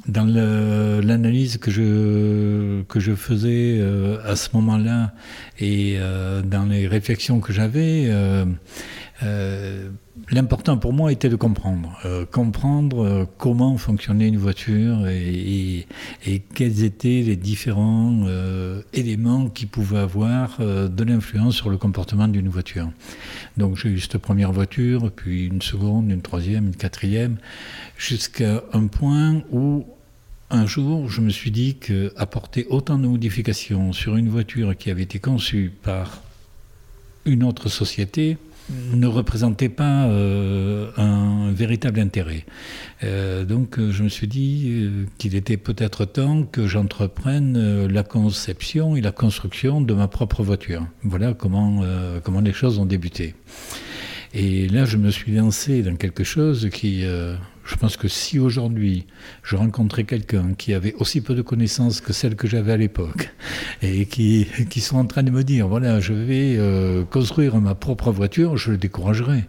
dans 0.08 0.26
l'analyse 0.26 1.58
que 1.58 1.72
je 1.72 3.16
faisais 3.16 3.82
à 4.24 4.36
ce 4.36 4.50
moment-là 4.54 5.14
et 5.60 5.98
dans 6.46 6.66
les 6.66 6.88
réflexions 6.88 7.40
que 7.40 7.52
j'avais, 7.52 8.10
euh, 9.24 9.90
l'important 10.30 10.78
pour 10.78 10.94
moi 10.94 11.12
était 11.12 11.30
de 11.30 11.36
comprendre, 11.36 11.98
euh, 12.06 12.26
comprendre 12.26 13.04
euh, 13.04 13.26
comment 13.40 13.76
fonctionnait 13.78 14.28
une 14.28 14.38
voiture 14.38 15.08
et, 15.08 15.88
quels 16.54 16.84
étaient 16.84 17.24
les 17.26 17.36
différents 17.36 18.26
éléments 18.94 19.50
qui 19.50 19.66
pouvaient 19.66 20.00
avoir 20.00 20.60
de 20.60 21.04
l'influence 21.04 21.56
sur 21.56 21.70
le 21.70 21.78
comportement 21.78 22.28
d'une 22.28 22.50
voiture. 22.50 22.90
Donc 23.56 23.78
j'ai 23.78 23.90
eu 23.90 24.00
cette 24.00 24.18
première 24.18 24.52
voiture, 24.52 25.12
puis 25.12 25.46
une 25.46 25.62
seconde, 25.62 26.12
une 26.12 26.22
troisième, 26.22 26.68
une 26.68 26.76
quatrième, 26.76 27.38
jusqu'à 27.98 28.64
un 28.74 28.88
point 28.88 29.42
où 29.52 29.86
un 30.50 30.66
jour, 30.66 31.10
je 31.10 31.22
me 31.22 31.30
suis 31.30 31.52
dit 31.52 31.76
qu'apporter 31.76 32.66
autant 32.70 32.98
de 32.98 33.08
modifications 33.08 33.94
sur 33.94 34.16
une 34.16 34.30
voiture 34.30 34.76
qui 34.76 34.92
avait 34.92 35.04
été 35.04 35.20
conçue 35.20 35.72
par 35.82 36.22
une 37.26 37.44
autre 37.44 37.70
société, 37.70 38.38
ne 38.70 39.08
représentait 39.08 39.70
pas 39.70 40.08
euh, 40.08 40.90
un 40.98 41.52
véritable 41.52 42.00
intérêt. 42.00 42.46
Euh, 43.04 43.46
donc 43.46 43.80
je 43.80 44.04
me 44.04 44.10
suis 44.10 44.28
dit 44.28 44.68
euh, 44.70 45.06
qu'il 45.18 45.36
était 45.36 45.58
peut-être 45.58 46.06
temps 46.06 46.44
que 46.44 46.68
j'entreprenne 46.68 47.88
la 47.88 48.04
conception 48.04 48.96
et 48.96 49.02
la 49.02 49.12
construction 49.12 49.82
de 49.82 49.94
ma 49.94 50.08
propre 50.08 50.44
voiture. 50.44 50.86
Voilà 51.04 51.34
comment, 51.34 51.84
comment 52.24 52.42
les 52.42 52.54
choses 52.54 52.80
ont 52.80 52.86
débuté. 52.86 53.36
Et 54.34 54.68
là, 54.68 54.86
je 54.86 54.98
me 54.98 55.10
suis 55.10 55.34
lancé 55.34 55.82
dans 55.82 55.96
quelque 55.96 56.24
chose 56.24 56.70
qui, 56.72 57.06
je 57.68 57.76
pense 57.76 57.98
que 57.98 58.08
si 58.08 58.40
aujourd'hui 58.40 59.06
je 59.44 59.58
rencontrais 59.58 60.06
quelqu'un 60.06 60.54
qui 60.58 60.74
avait 60.74 60.94
aussi 60.96 61.20
peu 61.20 61.36
de 61.36 61.42
connaissances 61.42 62.00
que 62.00 62.14
celles 62.14 62.36
que 62.36 62.48
j'avais 62.48 62.72
à 62.72 62.78
l'époque 62.78 63.30
et 63.82 64.06
qui, 64.06 64.48
qui 64.70 64.80
sont 64.80 64.98
en 64.98 65.06
train 65.06 65.24
de 65.24 65.32
me 65.32 65.44
dire 65.44 65.68
voilà, 65.68 66.00
je 66.00 66.14
vais 66.14 66.56
euh, 66.58 67.04
construire 67.04 67.58
ma 67.58 67.76
propre 67.76 68.12
voiture, 68.12 68.56
je 68.56 68.72
le 68.72 68.78
découragerais. 68.78 69.46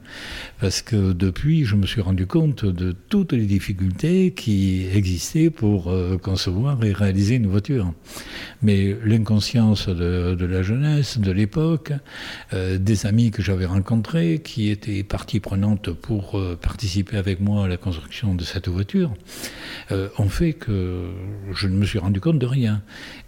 Parce 0.60 0.82
que 0.82 1.12
depuis, 1.12 1.64
je 1.64 1.76
me 1.76 1.86
suis 1.86 2.00
rendu 2.00 2.26
compte 2.26 2.64
de 2.64 2.90
toutes 3.08 3.32
les 3.32 3.46
difficultés 3.46 4.32
qui 4.32 4.88
existaient 4.92 5.50
pour 5.50 5.88
euh, 5.88 6.18
concevoir 6.18 6.82
et 6.82 6.92
réaliser 6.92 7.36
une 7.36 7.46
voiture. 7.46 7.92
Mais 8.62 8.96
l'inconscience 9.04 9.88
de, 9.88 10.44
la 10.44 10.62
jeunesse, 10.62 11.18
de 11.18 11.30
l'époque, 11.30 11.92
euh, 12.52 12.78
des 12.78 13.06
amis 13.06 13.30
que 13.30 13.42
j'avais 13.42 13.66
rencontrés 13.66 14.40
qui 14.42 14.70
étaient 14.70 15.04
partie 15.04 15.38
prenante 15.38 15.92
pour 15.92 16.40
participer 16.60 17.16
avec 17.16 17.40
moi 17.40 17.66
à 17.66 17.68
la 17.68 17.76
construction 17.76 18.07
de 18.24 18.44
cette 18.44 18.68
voiture 18.68 19.12
euh, 19.92 20.08
ont 20.18 20.28
fait 20.28 20.52
que 20.52 21.10
je 21.52 21.68
ne 21.68 21.76
me 21.76 21.84
suis 21.84 21.98
rendu 21.98 22.20
compte 22.20 22.38
de 22.38 22.46
rien. 22.46 22.82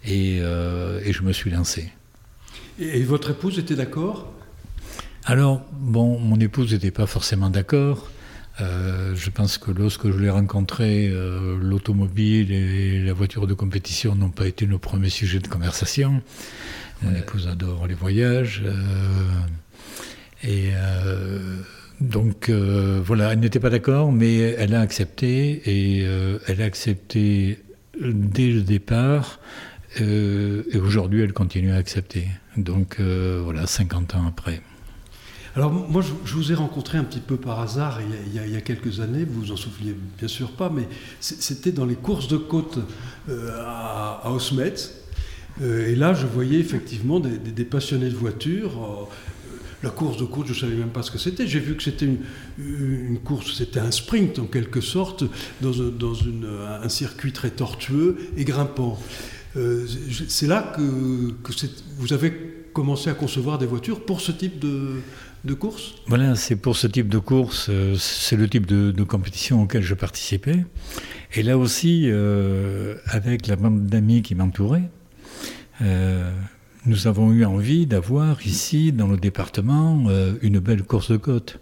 Et, 0.05 0.39
euh, 0.41 1.01
je 1.11 1.21
me 1.21 1.33
suis 1.33 1.51
lancé. 1.51 1.91
Et, 2.79 3.03
votre 3.03 3.31
épouse 3.31 3.59
était 3.59 3.75
d'accord? 3.75 4.33
Alors, 5.25 5.61
bon, 5.71 6.19
mon 6.19 6.39
épouse 6.39 6.73
n'était 6.73 6.91
pas 6.91 7.05
forcément 7.05 7.49
d'accord. 7.49 8.09
Euh, 8.59 9.15
je 9.15 9.29
pense 9.29 9.57
que 9.57 9.71
lorsque 9.71 10.11
je 10.11 10.17
l'ai 10.17 10.29
rencontrée, 10.29 11.09
l'automobile 11.59 12.51
et 12.51 13.03
la 13.03 13.13
voiture 13.13 13.47
de 13.47 13.53
compétition 13.53 14.15
n'ont 14.15 14.29
pas 14.29 14.47
été 14.47 14.65
nos 14.65 14.79
premiers 14.79 15.09
sujets 15.09 15.39
de 15.39 15.47
conversation. 15.47 16.21
Mon 17.03 17.15
épouse 17.15 17.47
adore 17.47 17.87
les 17.87 17.95
voyages. 17.95 18.63
et 20.43 20.71
donc 22.01 22.49
euh, 22.49 22.99
voilà, 23.05 23.31
elle 23.31 23.39
n'était 23.39 23.59
pas 23.59 23.69
d'accord, 23.69 24.11
mais 24.11 24.37
elle 24.37 24.73
a 24.73 24.81
accepté 24.81 25.61
et 25.65 26.03
euh, 26.03 26.39
elle 26.47 26.61
a 26.61 26.65
accepté 26.65 27.59
dès 28.01 28.49
le 28.49 28.61
départ. 28.61 29.39
Euh, 30.01 30.63
et 30.71 30.79
aujourd'hui, 30.79 31.21
elle 31.21 31.33
continue 31.33 31.71
à 31.71 31.75
accepter. 31.75 32.27
Donc 32.57 32.99
voilà, 32.99 33.67
50 33.67 34.15
ans 34.15 34.25
après. 34.27 34.61
Alors 35.55 35.71
moi, 35.71 36.01
je, 36.01 36.33
vous 36.33 36.51
ai 36.51 36.55
rencontré 36.55 36.97
un 36.97 37.03
petit 37.03 37.19
peu 37.19 37.37
par 37.37 37.59
hasard 37.59 37.99
il 38.01 38.51
y, 38.51 38.55
a, 38.55 38.61
quelques 38.61 39.01
années, 39.01 39.25
vous 39.25 39.41
vous 39.41 39.51
en 39.51 39.57
souvenez 39.57 39.93
bien 40.17 40.29
sûr 40.29 40.53
pas, 40.53 40.69
mais 40.69 40.87
c'était 41.19 41.73
dans 41.73 41.85
les 41.85 41.95
courses 41.95 42.29
de 42.29 42.37
côte 42.37 42.79
à, 43.29 44.21
à 44.23 44.31
Osmet. 44.31 44.73
et 45.61 45.95
là, 45.95 46.13
je 46.13 46.25
voyais 46.25 46.59
effectivement 46.59 47.19
des, 47.19 47.37
des 47.37 47.65
passionnés 47.65 48.09
de 48.09 48.15
voitures 48.15 49.09
la 49.83 49.89
course 49.89 50.17
de 50.17 50.25
course, 50.25 50.47
je 50.47 50.53
ne 50.53 50.59
savais 50.59 50.75
même 50.75 50.89
pas 50.89 51.01
ce 51.01 51.11
que 51.11 51.17
c'était. 51.17 51.47
J'ai 51.47 51.59
vu 51.59 51.75
que 51.75 51.83
c'était 51.83 52.07
une, 52.57 53.19
course, 53.19 53.55
c'était 53.57 53.79
un 53.79 53.91
sprint 53.91 54.39
en 54.39 54.45
quelque 54.45 54.81
sorte, 54.81 55.23
dans, 55.61 55.73
un 56.83 56.89
circuit 56.89 57.31
très 57.31 57.49
tortueux 57.49 58.17
et 58.37 58.45
grimpant. 58.45 58.99
Euh, 59.57 59.85
c'est 60.27 60.47
là 60.47 60.73
que, 60.75 60.81
vous 61.97 62.13
avez 62.13 62.33
commencé 62.73 63.09
à 63.09 63.13
concevoir 63.13 63.57
des 63.57 63.65
voitures 63.65 64.05
pour 64.05 64.21
ce 64.21 64.31
type 64.31 64.59
de, 64.59 65.53
course? 65.55 65.95
Voilà, 66.07 66.35
c'est 66.35 66.55
pour 66.55 66.77
ce 66.77 66.87
type 66.87 67.09
de 67.09 67.17
course, 67.17 67.67
euh, 67.69 67.95
c'est 67.97 68.37
le 68.37 68.47
type 68.47 68.65
de, 68.65 69.03
compétition 69.03 69.63
auquel 69.63 69.81
je 69.81 69.95
participais. 69.95 70.63
Et 71.33 71.43
là 71.43 71.57
aussi, 71.57 72.03
euh, 72.05 72.95
avec 73.05 73.47
la 73.47 73.55
bande 73.55 73.85
d'amis 73.87 74.21
qui 74.21 74.35
m'entouraient, 74.35 74.89
nous 76.85 77.05
avons 77.05 77.31
eu 77.31 77.45
envie 77.45 77.85
d'avoir 77.85 78.45
ici, 78.45 78.91
dans 78.91 79.07
le 79.07 79.17
département, 79.17 80.05
euh, 80.07 80.33
une 80.41 80.59
belle 80.59 80.81
course 80.81 81.11
de 81.11 81.17
côte. 81.17 81.59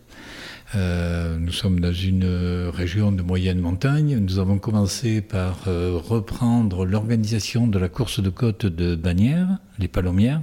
Euh, 0.76 1.38
nous 1.38 1.52
sommes 1.52 1.80
dans 1.80 1.92
une 1.92 2.70
région 2.70 3.12
de 3.12 3.22
moyenne 3.22 3.60
montagne. 3.60 4.18
Nous 4.18 4.40
avons 4.40 4.60
commencé 4.60 5.20
par 5.20 5.64
euh, 5.68 6.00
reprendre 6.02 6.86
l'organisation 6.86 7.68
de 7.68 7.78
la 7.78 7.90
course 7.90 8.22
de 8.22 8.30
côte 8.30 8.66
de 8.66 8.96
Bagnères, 8.96 9.58
les 9.78 9.90
Palomières. 9.90 10.42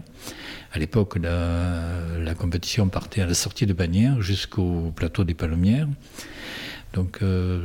À 0.72 0.78
l'époque, 0.78 1.16
la, 1.22 2.34
compétition 2.34 2.88
partait 2.88 3.22
à 3.22 3.26
la 3.26 3.34
sortie 3.34 3.64
de 3.64 3.72
Bagnères 3.72 4.20
jusqu'au 4.20 4.92
plateau 4.94 5.24
des 5.24 5.32
Palomières. 5.32 5.88
Donc 6.92 7.20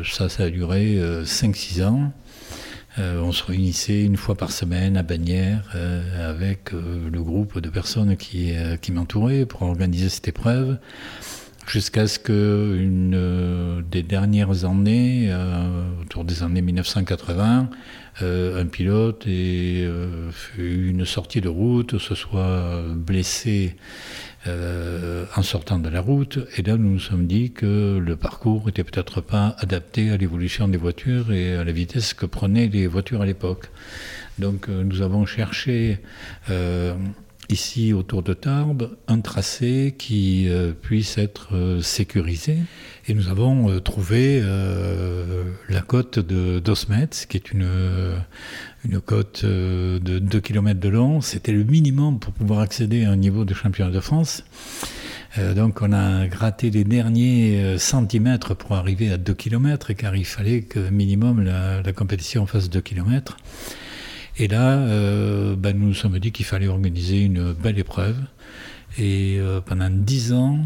ça, 0.05 0.29
ça 0.29 0.43
a 0.43 0.49
duré 0.49 0.97
5-6 1.23 1.83
ans. 1.83 2.13
Euh, 2.99 3.21
on 3.21 3.31
se 3.31 3.43
réunissait 3.43 4.03
une 4.03 4.17
fois 4.17 4.35
par 4.35 4.51
semaine 4.51 4.97
à 4.97 5.03
Bagnères 5.03 5.63
euh, 5.75 6.29
avec 6.29 6.73
euh, 6.73 7.09
le 7.09 7.23
groupe 7.23 7.59
de 7.59 7.69
personnes 7.69 8.17
qui, 8.17 8.53
qui 8.81 8.91
m'entouraient 8.91 9.45
pour 9.45 9.61
organiser 9.61 10.09
cette 10.09 10.27
épreuve, 10.27 10.77
jusqu'à 11.67 12.07
ce 12.07 12.19
que 12.19 12.77
une 12.77 13.81
des 13.89 14.03
dernières 14.03 14.65
années, 14.65 15.33
autour 16.01 16.25
des 16.25 16.43
années 16.43 16.61
1980, 16.61 17.69
un 18.19 18.65
pilote 18.65 19.25
ait 19.27 19.87
fait 20.31 20.61
une 20.61 21.05
sortie 21.05 21.39
de 21.39 21.47
route, 21.47 21.97
se 21.97 22.15
soit 22.15 22.83
blessé 22.93 23.77
euh, 24.47 25.25
en 25.35 25.43
sortant 25.43 25.79
de 25.79 25.89
la 25.89 26.01
route. 26.01 26.39
Et 26.57 26.63
là, 26.63 26.77
nous 26.77 26.91
nous 26.91 26.99
sommes 26.99 27.27
dit 27.27 27.51
que 27.51 28.01
le 28.03 28.15
parcours 28.15 28.65
n'était 28.65 28.83
peut-être 28.83 29.21
pas 29.21 29.55
adapté 29.59 30.09
à 30.09 30.17
l'évolution 30.17 30.67
des 30.67 30.77
voitures 30.77 31.31
et 31.31 31.55
à 31.55 31.63
la 31.63 31.71
vitesse 31.71 32.13
que 32.13 32.25
prenaient 32.25 32.67
les 32.67 32.87
voitures 32.87 33.21
à 33.21 33.25
l'époque. 33.25 33.69
Donc, 34.39 34.67
euh, 34.67 34.83
nous 34.83 35.01
avons 35.01 35.25
cherché 35.25 35.99
euh, 36.49 36.95
ici 37.49 37.93
autour 37.93 38.23
de 38.23 38.33
Tarbes 38.33 38.97
un 39.07 39.21
tracé 39.21 39.93
qui 39.97 40.49
puisse 40.81 41.17
être 41.17 41.79
sécurisé. 41.81 42.57
Et 43.07 43.13
nous 43.13 43.29
avons 43.29 43.79
trouvé 43.79 44.43
la 45.69 45.81
côte 45.81 46.19
de 46.19 46.59
d'Osmet, 46.59 47.09
qui 47.27 47.37
est 47.37 47.51
une, 47.51 47.67
une 48.85 48.99
côte 48.99 49.41
euh, 49.43 49.99
de 49.99 50.19
2 50.19 50.39
km 50.39 50.79
de 50.79 50.89
long. 50.89 51.21
C'était 51.21 51.51
le 51.51 51.63
minimum 51.63 52.19
pour 52.19 52.33
pouvoir 52.33 52.59
accéder 52.59 53.05
à 53.05 53.11
un 53.11 53.15
niveau 53.15 53.45
de 53.45 53.53
championnat 53.53 53.91
de 53.91 53.99
France. 53.99 54.43
Euh, 55.37 55.53
donc 55.53 55.81
on 55.81 55.93
a 55.93 56.27
gratté 56.27 56.69
les 56.69 56.83
derniers 56.83 57.61
euh, 57.61 57.77
centimètres 57.77 58.55
pour 58.55 58.75
arriver 58.75 59.11
à 59.11 59.17
2 59.17 59.33
km, 59.33 59.93
car 59.93 60.15
il 60.15 60.25
fallait 60.25 60.61
que 60.61 60.79
minimum 60.89 61.43
la, 61.43 61.93
compétition 61.93 62.45
fasse 62.45 62.69
2 62.69 62.81
km. 62.81 63.37
Et 64.37 64.47
là, 64.47 64.77
ben, 65.55 65.77
nous 65.77 65.87
nous 65.87 65.93
sommes 65.93 66.17
dit 66.17 66.31
qu'il 66.31 66.45
fallait 66.45 66.69
organiser 66.69 67.21
une 67.21 67.51
belle 67.51 67.77
épreuve. 67.77 68.15
Et 68.97 69.39
pendant 69.65 69.89
10 69.89 70.33
ans, 70.33 70.59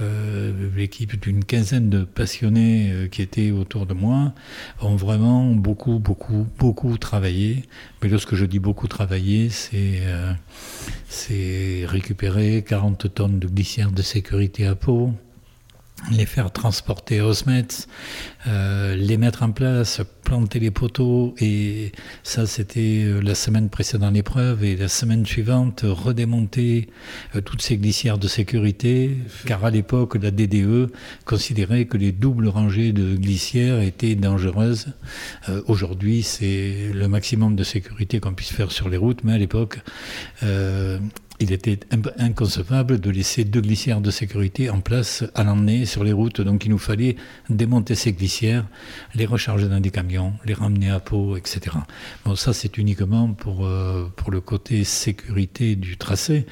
euh, 0.00 0.70
l'équipe 0.74 1.20
d'une 1.20 1.44
quinzaine 1.44 1.90
de 1.90 2.04
passionnés 2.04 2.90
euh, 2.92 3.08
qui 3.08 3.20
étaient 3.20 3.50
autour 3.50 3.84
de 3.84 3.92
moi 3.92 4.32
ont 4.80 4.96
vraiment 4.96 5.52
beaucoup, 5.52 5.98
beaucoup, 5.98 6.46
beaucoup 6.58 6.96
travaillé. 6.96 7.64
Mais 8.02 8.08
lorsque 8.08 8.34
je 8.34 8.46
dis 8.46 8.58
beaucoup 8.58 8.88
travaillé, 8.88 9.50
c'est 9.50 10.00
euh, 10.02 10.32
récupérer 11.86 12.64
40 12.66 13.14
tonnes 13.14 13.38
de 13.38 13.46
glissière 13.46 13.92
de 13.92 14.02
sécurité 14.02 14.66
à 14.66 14.74
peau, 14.74 15.12
les 16.10 16.26
faire 16.26 16.50
transporter 16.50 17.20
à 17.20 17.26
Osmet, 17.26 17.66
euh, 18.46 18.96
les 18.96 19.16
mettre 19.16 19.42
en 19.42 19.52
place, 19.52 20.00
planter 20.24 20.58
les 20.58 20.70
poteaux, 20.70 21.34
et 21.38 21.92
ça 22.22 22.46
c'était 22.46 23.04
euh, 23.04 23.20
la 23.20 23.34
semaine 23.34 23.68
précédente 23.68 24.12
l'épreuve, 24.12 24.64
et 24.64 24.76
la 24.76 24.88
semaine 24.88 25.24
suivante 25.24 25.84
redémonter 25.84 26.88
euh, 27.36 27.40
toutes 27.40 27.62
ces 27.62 27.76
glissières 27.76 28.18
de 28.18 28.28
sécurité, 28.28 29.16
car 29.46 29.64
à 29.64 29.70
l'époque 29.70 30.16
la 30.20 30.30
DDE 30.30 30.90
considérait 31.24 31.84
que 31.84 31.96
les 31.96 32.12
doubles 32.12 32.48
rangées 32.48 32.92
de 32.92 33.14
glissières 33.14 33.80
étaient 33.80 34.14
dangereuses. 34.14 34.88
Aujourd'hui 35.66 36.22
c'est 36.22 36.90
le 36.92 37.08
maximum 37.08 37.56
de 37.56 37.64
sécurité 37.64 38.20
qu'on 38.20 38.34
puisse 38.34 38.52
faire 38.52 38.72
sur 38.72 38.88
les 38.88 38.96
routes, 38.96 39.24
mais 39.24 39.34
à 39.34 39.38
l'époque 39.38 39.80
il 41.42 41.52
était 41.52 41.80
inconcevable 42.18 43.00
de 43.00 43.10
laisser 43.10 43.42
deux 43.44 43.60
glissières 43.60 44.00
de 44.00 44.12
sécurité 44.12 44.70
en 44.70 44.80
place 44.80 45.24
à 45.34 45.42
l'emmener 45.42 45.86
sur 45.86 46.04
les 46.04 46.12
routes. 46.12 46.40
Donc 46.40 46.64
il 46.64 46.70
nous 46.70 46.78
fallait 46.78 47.16
démonter 47.50 47.96
ces 47.96 48.12
glissières, 48.12 48.64
les 49.14 49.26
recharger 49.26 49.68
dans 49.68 49.80
des 49.80 49.90
camions, 49.90 50.34
les 50.44 50.54
ramener 50.54 50.90
à 50.90 51.00
Pau, 51.00 51.36
etc. 51.36 51.76
Bon, 52.24 52.36
ça 52.36 52.52
c'est 52.52 52.78
uniquement 52.78 53.32
pour, 53.32 53.66
euh, 53.66 54.08
pour 54.14 54.30
le 54.30 54.40
côté 54.40 54.84
sécurité 54.84 55.74
du 55.74 55.96
tracé. 55.96 56.46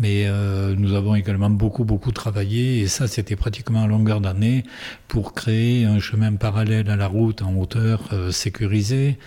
Mais 0.00 0.26
euh, 0.26 0.74
nous 0.76 0.94
avons 0.94 1.14
également 1.14 1.50
beaucoup, 1.50 1.84
beaucoup 1.84 2.12
travaillé, 2.12 2.80
et 2.80 2.88
ça, 2.88 3.08
c'était 3.08 3.34
pratiquement 3.34 3.82
à 3.82 3.86
longueur 3.86 4.20
d'année, 4.20 4.62
pour 5.08 5.34
créer 5.34 5.86
un 5.86 5.98
chemin 5.98 6.34
parallèle 6.36 6.88
à 6.88 6.96
la 6.96 7.08
route 7.08 7.42
en 7.42 7.54
hauteur 7.54 8.08
euh, 8.12 8.30
sécurisé, 8.30 9.18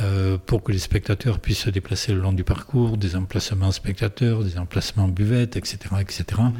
euh, 0.00 0.36
pour 0.44 0.62
que 0.64 0.72
les 0.72 0.78
spectateurs 0.78 1.38
puissent 1.38 1.60
se 1.60 1.70
déplacer 1.70 2.12
le 2.12 2.20
long 2.20 2.32
du 2.32 2.42
parcours, 2.42 2.96
des 2.96 3.14
emplacements 3.14 3.70
spectateurs, 3.70 4.42
des 4.42 4.58
emplacements 4.58 5.08
buvettes, 5.08 5.56
etc. 5.56 5.78
etc. 6.00 6.24
Mmh. 6.38 6.52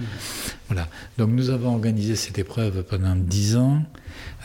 Voilà. 0.68 0.88
Donc 1.18 1.30
nous 1.30 1.50
avons 1.50 1.74
organisé 1.74 2.14
cette 2.14 2.38
épreuve 2.38 2.84
pendant 2.84 3.16
dix 3.16 3.56
ans. 3.56 3.82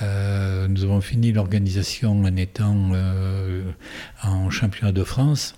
nous 0.01 0.83
avons 0.83 1.01
fini 1.01 1.31
l'organisation 1.31 2.23
en 2.23 2.35
étant 2.35 2.91
en 4.23 4.49
championnat 4.49 4.91
de 4.91 5.03
France 5.03 5.55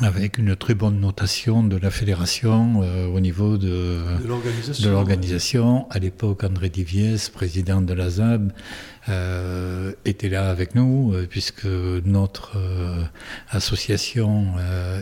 avec 0.00 0.38
une 0.38 0.56
très 0.56 0.74
bonne 0.74 1.00
notation 1.00 1.62
de 1.62 1.76
la 1.76 1.90
fédération 1.90 2.82
euh, 2.82 3.06
au 3.06 3.20
niveau 3.20 3.58
de, 3.58 3.98
de 4.22 4.88
l'organisation. 4.88 5.88
À 5.90 5.98
l'époque, 5.98 6.44
André 6.44 6.68
Diviès, 6.68 7.28
président 7.28 7.82
de 7.82 7.92
la 7.92 8.10
ZAB, 8.10 8.52
euh, 9.08 9.92
était 10.04 10.28
là 10.28 10.50
avec 10.50 10.74
nous, 10.74 11.12
euh, 11.12 11.26
puisque 11.28 11.66
notre 11.66 12.56
association 13.50 14.46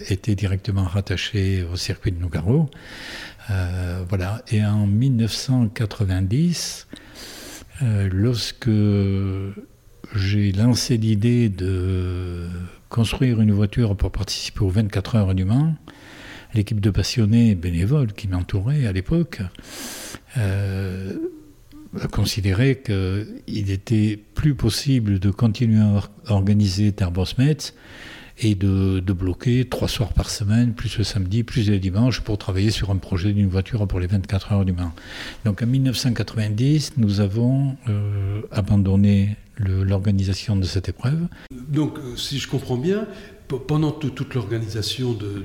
était 0.08 0.34
directement 0.34 0.84
rattachée 0.84 1.64
au 1.72 1.76
circuit 1.76 2.12
de 2.12 2.20
Nougaro. 2.20 2.70
voilà. 4.08 4.42
Et 4.50 4.64
en 4.64 4.86
1990, 4.86 6.86
lorsque 8.10 8.70
j'ai 10.14 10.52
lancé 10.52 10.96
l'idée 10.96 11.48
de 11.48 12.46
construire 12.88 13.40
une 13.40 13.52
voiture 13.52 13.96
pour 13.96 14.10
participer 14.10 14.60
aux 14.60 14.68
24 14.68 15.16
heures 15.16 15.34
du 15.34 15.44
Mans, 15.44 15.74
l'équipe 16.54 16.80
de 16.80 16.90
passionnés 16.90 17.54
bénévoles 17.54 18.12
qui 18.12 18.28
m'entourait 18.28 18.86
à 18.86 18.92
l'époque 18.92 19.40
euh, 20.36 21.14
a 22.00 22.08
considéré 22.08 22.82
qu'il 22.84 23.70
était 23.70 24.18
plus 24.34 24.54
possible 24.54 25.18
de 25.18 25.30
continuer 25.30 25.80
à 25.80 26.32
organiser 26.32 26.92
Terbosmetz 26.92 27.74
et 28.40 28.54
de, 28.54 29.00
bloquer 29.12 29.64
trois 29.64 29.88
soirs 29.88 30.12
par 30.12 30.30
semaine, 30.30 30.74
plus 30.74 30.98
le 30.98 31.04
samedi, 31.04 31.42
plus 31.42 31.68
le 31.68 31.78
dimanche, 31.78 32.20
pour 32.20 32.38
travailler 32.38 32.70
sur 32.70 32.90
un 32.90 32.96
projet 32.96 33.32
d'une 33.32 33.48
voiture 33.48 33.86
pour 33.86 34.00
les 34.00 34.06
24 34.06 34.52
heures 34.52 34.64
du 34.64 34.72
Mans. 34.72 34.92
Donc 35.44 35.62
en 35.62 35.66
1990, 35.66 36.92
nous 36.98 37.20
avons 37.20 37.76
euh, 37.88 38.42
abandonné 38.52 39.36
l'organisation 39.58 40.56
de 40.56 40.64
cette 40.64 40.88
épreuve. 40.88 41.26
Donc, 41.50 41.98
euh, 41.98 42.16
si 42.16 42.38
je 42.38 42.46
comprends 42.46 42.76
bien, 42.76 43.08
pendant 43.56 43.92
toute 43.92 44.34
l'organisation 44.34 45.12
de, 45.12 45.44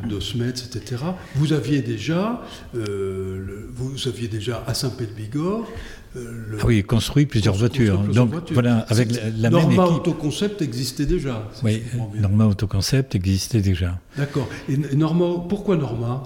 etc., 0.49 1.03
vous 1.35 1.53
aviez 1.53 1.81
déjà, 1.81 2.41
euh, 2.75 3.67
vous 3.73 4.07
aviez 4.07 4.27
déjà 4.27 4.63
à 4.67 4.73
Saint-Pé-de-Bigorre. 4.73 5.67
Euh, 6.15 6.59
ah 6.61 6.65
oui, 6.65 6.83
construit 6.83 7.25
plusieurs 7.25 7.55
voitures. 7.55 7.97
Donc 7.99 8.31
voilà, 8.51 8.85
avec 8.89 9.09
la, 9.37 9.49
même 9.49 9.61
équipe. 9.61 9.77
Norma 9.77 9.85
Autoconcept 9.85 10.61
existait 10.61 11.05
déjà. 11.07 11.49
oui, 11.63 11.81
Norma 12.19 12.45
Autoconcept 12.45 13.15
existait 13.15 13.61
déjà. 13.61 13.99
D'accord. 14.17 14.47
Et 14.69 14.77
Norma, 14.77 15.43
pourquoi 15.49 15.75
Norma? 15.75 16.23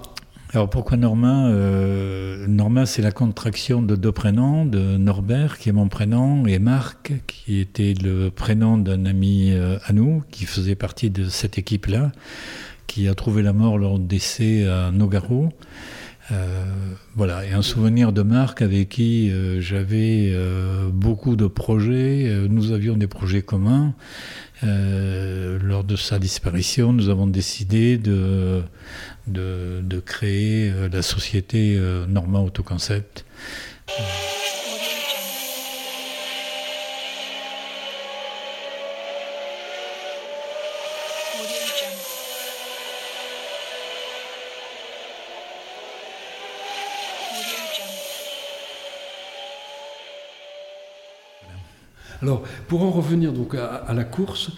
Alors 0.54 0.70
pourquoi 0.70 0.96
Norma 0.96 1.48
euh, 1.48 2.46
Norma, 2.46 2.86
c'est 2.86 3.02
la 3.02 3.10
contraction 3.10 3.82
de 3.82 3.96
deux 3.96 4.12
prénoms, 4.12 4.64
de 4.64 4.96
Norbert, 4.96 5.58
qui 5.58 5.68
est 5.68 5.72
mon 5.72 5.88
prénom, 5.88 6.46
et 6.46 6.58
Marc, 6.58 7.12
qui 7.26 7.60
était 7.60 7.92
le 7.92 8.30
prénom 8.30 8.78
d'un 8.78 9.04
ami 9.04 9.50
euh, 9.52 9.76
à 9.84 9.92
nous, 9.92 10.22
qui 10.30 10.46
faisait 10.46 10.74
partie 10.74 11.10
de 11.10 11.28
cette 11.28 11.58
équipe-là, 11.58 12.12
qui 12.86 13.08
a 13.08 13.14
trouvé 13.14 13.42
la 13.42 13.52
mort 13.52 13.76
lors 13.76 13.98
d'essai 13.98 14.66
à 14.66 14.90
Nogaro. 14.90 15.50
Euh, 16.30 16.64
voilà, 17.14 17.44
et 17.44 17.52
un 17.52 17.62
souvenir 17.62 18.12
de 18.12 18.22
Marc 18.22 18.62
avec 18.62 18.88
qui 18.88 19.30
j'avais 19.60 20.34
beaucoup 20.92 21.36
de 21.36 21.46
projets. 21.46 22.46
nous 22.48 22.72
avions 22.72 22.96
des 22.96 23.06
projets 23.06 23.42
communs. 23.42 23.94
De 25.88 25.96
sa 25.96 26.18
disparition, 26.18 26.92
nous 26.92 27.08
avons 27.08 27.26
décidé 27.26 27.96
de, 27.96 28.62
de, 29.26 30.00
créer 30.04 30.70
euh, 30.70 30.88
la 30.90 31.00
société 31.02 31.76
euh, 31.76 32.06
Norma 32.06 32.40
Autoconcept. 32.40 33.24
Alors, 52.20 52.42
pour 52.66 52.82
en 52.82 52.90
revenir 52.90 53.32
donc 53.32 53.54
à 53.54 53.94
la 53.94 54.04
course, 54.04 54.50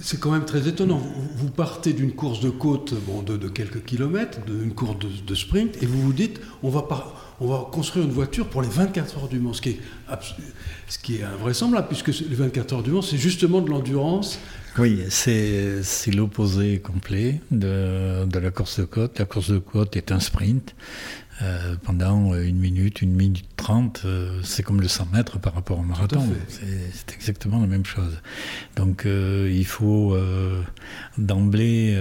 c'est 0.00 0.20
quand 0.20 0.30
même 0.30 0.44
très 0.44 0.68
étonnant. 0.68 1.00
Vous, 1.36 1.48
partez 1.48 1.92
d'une 1.92 2.12
course 2.12 2.40
de 2.40 2.50
côte 2.50 2.94
bon, 3.06 3.22
de, 3.22 3.48
quelques 3.48 3.84
kilomètres, 3.84 4.38
d'une 4.44 4.74
course 4.74 4.96
de, 4.98 5.34
sprint, 5.34 5.82
et 5.82 5.86
vous 5.86 6.00
vous 6.00 6.12
dites 6.12 6.40
on 6.62 6.68
va, 6.68 6.86
on 7.40 7.48
va 7.48 7.68
construire 7.70 8.04
une 8.04 8.12
voiture 8.12 8.48
pour 8.48 8.62
les 8.62 8.68
24 8.68 9.18
heures 9.18 9.28
du 9.28 9.38
Mans, 9.38 9.52
ce 9.52 9.62
qui 9.62 9.70
est, 9.70 9.80
ce 10.88 10.98
qui 10.98 11.16
est 11.16 11.22
invraisemblable, 11.22 11.88
puisque 11.88 12.08
les 12.08 12.34
24 12.34 12.74
heures 12.74 12.82
du 12.82 12.90
Mans, 12.90 13.02
c'est 13.02 13.18
justement 13.18 13.60
de 13.60 13.70
l'endurance. 13.70 14.38
Oui, 14.78 15.04
c'est 15.08 15.82
l'opposé 16.14 16.80
complet 16.80 17.40
de, 17.50 18.26
la 18.38 18.50
course 18.50 18.80
de 18.80 18.84
côte. 18.84 19.18
La 19.18 19.24
course 19.24 19.50
de 19.50 19.58
côte 19.58 19.96
est 19.96 20.12
un 20.12 20.20
sprint. 20.20 20.74
Euh, 21.42 21.76
pendant 21.82 22.34
une 22.34 22.56
minute, 22.56 23.02
une 23.02 23.14
minute 23.14 23.46
trente, 23.56 24.02
euh, 24.06 24.40
c'est 24.42 24.62
comme 24.62 24.80
le 24.80 24.88
100 24.88 25.08
mètres 25.12 25.38
par 25.38 25.54
rapport 25.54 25.78
au 25.78 25.82
marathon. 25.82 26.26
C'est 26.48 27.14
exactement 27.14 27.60
la 27.60 27.66
même 27.66 27.84
chose. 27.84 28.22
Donc 28.76 29.04
euh, 29.04 29.50
il 29.52 29.66
faut 29.66 30.16
d'emblée, 31.18 31.98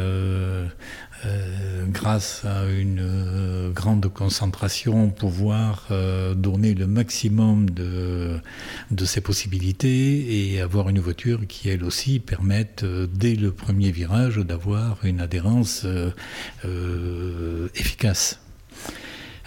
grâce 1.89 2.45
à 2.45 2.65
une 2.65 3.71
grande 3.74 4.08
concentration, 4.13 5.10
pouvoir 5.10 5.88
donner 6.36 6.74
le 6.74 6.88
maximum 6.88 7.69
de, 7.69 8.39
de 8.91 9.06
ses 9.06 9.21
possibilités 9.21 10.54
et 10.54 10.62
avoir 10.62 10.89
une 10.89 11.00
voiture 11.00 11.45
qui, 11.48 11.69
elle 11.69 11.84
aussi, 11.84 12.19
permette, 12.19 12.86
dès 12.86 13.36
le 13.36 13.52
premier 13.52 13.91
virage, 13.91 14.38
d'avoir 14.38 15.04
une 15.04 15.19
adhérence 15.19 15.86
efficace. 17.76 18.39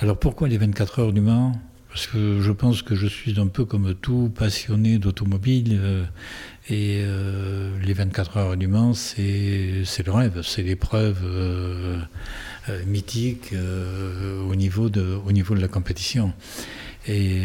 Alors 0.00 0.16
pourquoi 0.16 0.46
les 0.46 0.58
24 0.58 1.00
heures 1.00 1.12
du 1.12 1.20
Mans 1.20 1.60
Parce 1.88 2.06
que 2.06 2.40
je 2.40 2.52
pense 2.52 2.82
que 2.82 2.94
je 2.94 3.08
suis 3.08 3.40
un 3.40 3.48
peu 3.48 3.64
comme 3.64 3.96
tout 3.96 4.30
passionné 4.32 4.98
d'automobile. 4.98 5.76
Euh, 5.82 6.04
et 6.70 7.00
euh, 7.02 7.76
les 7.82 7.94
24 7.94 8.36
heures 8.36 8.56
du 8.56 8.68
Mans, 8.68 8.94
c'est 8.94 9.82
le 10.06 10.12
rêve, 10.12 10.42
c'est 10.44 10.62
l'épreuve 10.62 11.18
euh, 11.24 12.00
mythique 12.86 13.52
au, 14.48 14.54
niveau 14.54 14.88
de, 14.88 15.18
au 15.26 15.32
niveau 15.32 15.56
de 15.56 15.60
la 15.60 15.68
compétition. 15.68 16.32
Et 17.08 17.40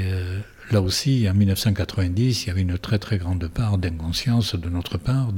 là 0.72 0.82
aussi, 0.82 1.28
en 1.28 1.34
1990, 1.34 2.44
il 2.44 2.48
y 2.48 2.52
avait 2.52 2.62
une 2.62 2.78
très 2.78 3.00
très 3.00 3.18
grande 3.18 3.48
part 3.48 3.80
d'inconscience 3.80 4.56
de 4.56 4.70
notre 4.70 4.98
part 5.00 5.32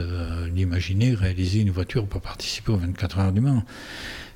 d'imaginer 0.52 1.14
réaliser 1.14 1.60
une 1.60 1.70
voiture 1.70 2.08
pour 2.08 2.22
participer 2.22 2.72
aux 2.72 2.78
24 2.78 3.20
heures 3.20 3.32
du 3.32 3.40
Mans. 3.40 3.64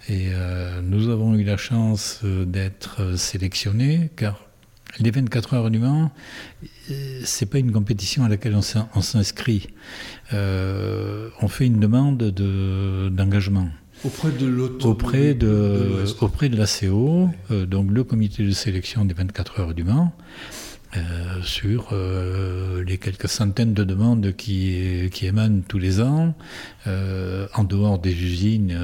Et 0.09 0.31
euh, 0.33 0.81
nous 0.81 1.09
avons 1.09 1.35
eu 1.35 1.43
la 1.43 1.57
chance 1.57 2.21
euh, 2.23 2.43
d'être 2.43 3.01
euh, 3.01 3.15
sélectionnés, 3.15 4.09
car 4.15 4.43
les 4.99 5.11
24 5.11 5.53
heures 5.53 5.69
du 5.69 5.77
Mans, 5.77 6.11
c'est 7.23 7.45
pas 7.45 7.59
une 7.59 7.71
compétition 7.71 8.23
à 8.23 8.29
laquelle 8.29 8.55
on 8.55 9.01
s'inscrit. 9.01 9.67
on 10.31 11.47
fait 11.47 11.67
une 11.67 11.79
demande 11.79 12.17
d'engagement. 12.17 13.69
Auprès 14.03 14.31
de 14.31 14.47
auprès 14.83 15.35
de, 15.35 16.05
auprès 16.21 16.49
de 16.49 16.57
l'ACO, 16.57 17.29
donc 17.67 17.91
le 17.91 18.03
comité 18.03 18.43
de 18.43 18.49
sélection 18.49 19.05
des 19.05 19.13
24 19.13 19.59
heures 19.59 19.73
du 19.75 19.83
Mans, 19.83 20.11
euh, 20.97 21.43
sur 21.43 21.89
euh, 21.91 22.83
les 22.83 22.97
quelques 22.97 23.27
centaines 23.27 23.75
de 23.75 23.83
demandes 23.83 24.35
qui, 24.35 25.07
qui 25.11 25.27
émanent 25.27 25.61
tous 25.67 25.77
les 25.77 26.01
ans, 26.01 26.33
euh, 26.87 27.47
en 27.53 27.63
dehors 27.63 27.99
des 27.99 28.11
usines 28.11 28.75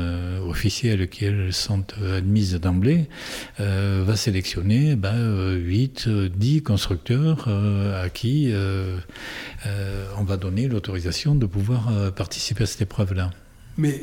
officielles 0.47 1.09
qui 1.09 1.25
elles 1.25 1.51
sont 1.51 1.83
admises 2.15 2.53
d'emblée, 2.55 3.07
va 3.57 4.15
sélectionner 4.15 4.95
ben, 4.95 5.53
8, 5.55 6.07
10 6.07 6.61
constructeurs 6.61 7.47
à 7.47 8.09
qui 8.09 8.53
on 10.17 10.23
va 10.23 10.37
donner 10.37 10.67
l'autorisation 10.67 11.33
de 11.33 11.45
pouvoir 11.45 11.91
participer 12.15 12.63
à 12.63 12.67
cette 12.67 12.81
épreuve-là. 12.81 13.31
Mais 13.77 14.01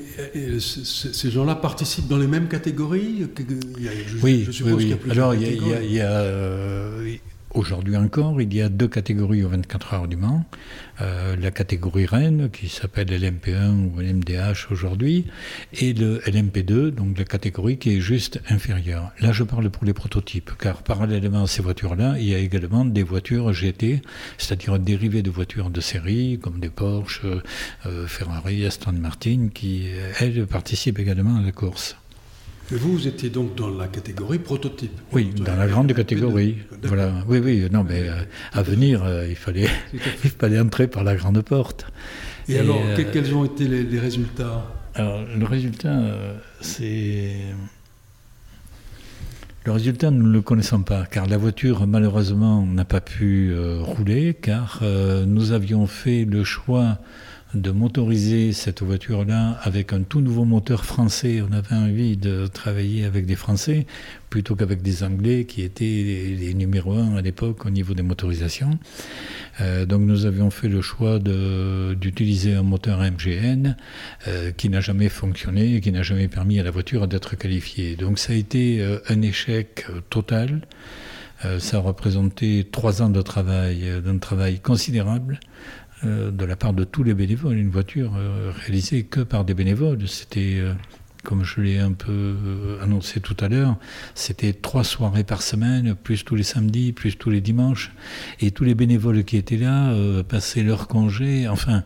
ces 0.59 1.31
gens-là 1.31 1.55
participent 1.55 2.09
dans 2.09 2.19
les 2.19 2.27
mêmes 2.27 2.49
catégories 2.49 3.27
Oui, 4.23 4.45
je 4.47 4.51
suppose 4.51 4.75
oui, 4.75 4.95
oui. 5.05 5.11
Alors, 5.11 5.35
il 5.35 5.93
y 5.93 6.01
a, 6.01 6.25
Aujourd'hui 7.55 7.99
encore, 7.99 8.41
il 8.41 8.55
y 8.55 8.63
a 8.63 8.71
deux 8.71 8.89
catégories 8.89 9.45
aux 9.45 9.51
24 9.51 9.93
heures 9.93 10.09
du 10.09 10.17
Mans. 10.17 10.43
Euh, 11.03 11.37
la 11.37 11.51
catégorie 11.51 12.07
Rennes, 12.07 12.49
qui 12.51 12.71
s'appelle 12.71 13.09
LMP1 13.09 13.93
ou 13.95 14.01
LMDH 14.01 14.71
aujourd'hui, 14.71 15.27
et 15.75 15.93
le 15.93 16.21
LMP2, 16.21 16.89
donc 16.89 17.19
la 17.19 17.25
catégorie 17.25 17.77
qui 17.77 17.95
est 17.97 18.01
juste 18.01 18.41
inférieure. 18.49 19.13
Là, 19.21 19.33
je 19.33 19.43
parle 19.43 19.69
pour 19.69 19.85
les 19.85 19.93
prototypes, 19.93 20.53
car 20.59 20.83
parallèlement 20.83 21.43
à 21.43 21.47
ces 21.47 21.61
voitures-là, 21.61 22.15
il 22.19 22.25
y 22.25 22.35
a 22.35 22.39
également 22.39 22.87
des 22.87 23.03
voitures 23.03 23.53
GT, 23.53 24.01
c'est-à-dire 24.39 24.79
dérivées 24.79 25.23
de 25.23 25.31
voitures 25.31 25.69
de 25.69 25.81
série, 25.83 26.39
comme 26.43 26.59
des 26.59 26.71
Porsche, 26.71 27.21
euh, 27.85 28.07
Ferrari, 28.07 28.65
Aston 28.65 28.93
Martin, 28.93 29.49
qui, 29.53 29.89
elles, 30.21 30.47
participent 30.47 30.99
également 30.99 31.37
à 31.37 31.43
la 31.43 31.53
course. 31.53 31.97
Vous, 32.73 32.93
vous 32.93 33.07
étiez 33.07 33.29
donc 33.29 33.55
dans 33.55 33.69
la 33.69 33.87
catégorie 33.87 34.39
prototype. 34.39 34.93
Oui, 35.13 35.31
dans 35.45 35.57
la 35.57 35.67
grande 35.67 35.93
catégorie. 35.93 36.57
Voilà. 36.83 37.13
Oui, 37.29 37.39
oui, 37.39 37.69
non, 37.71 37.85
mais 37.85 38.09
euh, 38.09 38.23
à 38.53 38.63
venir, 38.63 39.03
euh, 39.05 39.27
il, 39.29 39.37
fallait, 39.37 39.69
il 40.25 40.31
fallait 40.31 40.59
entrer 40.59 40.87
par 40.87 41.05
la 41.05 41.15
grande 41.15 41.43
porte. 41.43 41.87
Et, 42.49 42.59
alors, 42.59 42.81
euh, 42.83 43.05
quels 43.13 43.35
ont 43.35 43.45
été 43.45 43.69
les, 43.69 43.99
résultats? 43.99 44.67
Alors, 44.95 45.21
le 45.23 45.45
résultat, 45.45 46.01
c'est. 46.61 47.37
Le 49.65 49.73
résultat, 49.73 50.11
nous 50.11 50.27
ne 50.27 50.33
le 50.33 50.41
connaissons 50.41 50.83
pas, 50.83 51.05
car 51.05 51.27
la 51.27 51.37
voiture, 51.37 51.87
malheureusement, 51.87 52.67
n'a 52.67 52.85
pas 52.85 53.01
pu 53.01 53.55
rouler, 53.81 54.35
car 54.35 54.83
nous 54.83 55.53
avions 55.53 55.87
fait 55.87 56.25
le 56.25 56.43
choix 56.43 56.99
de 57.55 57.71
motoriser 57.71 58.53
cette 58.53 58.83
voiture-là 58.83 59.59
avec 59.63 59.93
un 59.93 60.03
tout 60.03 60.21
nouveau 60.21 60.45
moteur 60.45 60.85
français. 60.85 61.43
On 61.43 61.53
avait 61.53 61.75
envie 61.75 62.17
de 62.17 62.47
travailler 62.47 63.05
avec 63.05 63.27
des 63.27 63.37
Français 63.37 63.87
plutôt 64.31 64.57
qu'avec 64.57 64.81
des 64.81 65.03
Anglais 65.05 65.45
qui 65.45 65.63
étaient 65.63 65.85
les, 65.85 66.55
numéros 66.55 66.95
un 66.95 67.17
à 67.17 67.21
l'époque 67.21 67.67
au 67.67 67.71
niveau 67.71 67.93
des 67.93 68.03
motorisations. 68.03 68.79
Euh, 69.61 69.85
donc 69.85 70.01
nous 70.01 70.25
avions 70.25 70.51
fait 70.51 70.69
le 70.69 70.81
choix 70.81 71.19
d'utiliser 71.19 72.55
un 72.55 72.63
moteur 72.63 73.01
MGN 73.01 73.77
euh, 74.29 74.51
qui 74.53 74.71
n'a 74.71 74.81
jamais 74.81 75.11
fonctionné 75.11 75.77
et 75.77 75.81
qui 75.83 75.93
n'a 75.93 76.03
jamais 76.03 76.29
permis 76.29 76.59
à 76.59 76.63
la 76.63 76.71
voiture 76.71 77.07
d'être 77.07 77.37
qualifiée. 77.37 77.97
Donc 77.97 78.19
ça 78.19 78.33
a 78.33 78.37
été 78.37 78.81
euh, 78.81 78.99
un 79.11 79.21
échec 79.21 79.87
total. 80.09 80.63
ça 81.59 81.79
a 81.79 81.81
représenté 81.81 82.69
trois 82.71 83.03
ans 83.03 83.11
de 83.11 83.21
travail, 83.21 84.01
d'un 84.03 84.19
travail 84.19 84.61
considérable. 84.61 85.41
Euh, 86.05 86.33
de 86.33 86.45
la 86.45 86.57
part 86.57 86.73
de 86.73 86.83
tous 86.83 87.05
les 87.05 87.15
bénévoles. 87.15 87.57
Une 87.57 87.71
voiture 87.71 88.15
euh, 88.17 88.51
réalisée 88.65 89.05
que 89.05 89.21
par 89.21 89.45
des 89.45 89.55
bénévoles. 89.55 90.09
C'était, 90.09 90.57
euh, 90.57 90.73
comme 91.23 91.45
je 91.45 91.61
l'ai 91.61 91.79
un 91.79 91.93
peu 91.93 92.35
annoncé 92.83 93.21
tout 93.21 93.37
à 93.39 93.49
l'heure, 93.49 93.77
c'était 94.17 94.53
trois 94.53 94.83
soirées 94.83 95.23
par 95.23 95.43
semaine, 95.43 95.95
plus 95.95 96.25
tous 96.25 96.35
les 96.35 96.43
samedis, 96.43 96.93
plus 96.93 97.17
tous 97.17 97.31
les 97.31 97.41
dimanches. 97.41 97.93
Et 98.41 98.51
tous 98.51 98.65
les 98.65 98.75
bénévoles 98.75 99.23
qui 99.23 99.37
étaient 99.37 99.57
là 99.57 99.95
passaient 100.25 100.65
leur 100.65 100.89
congé. 100.89 101.47
Enfin, 101.47 101.85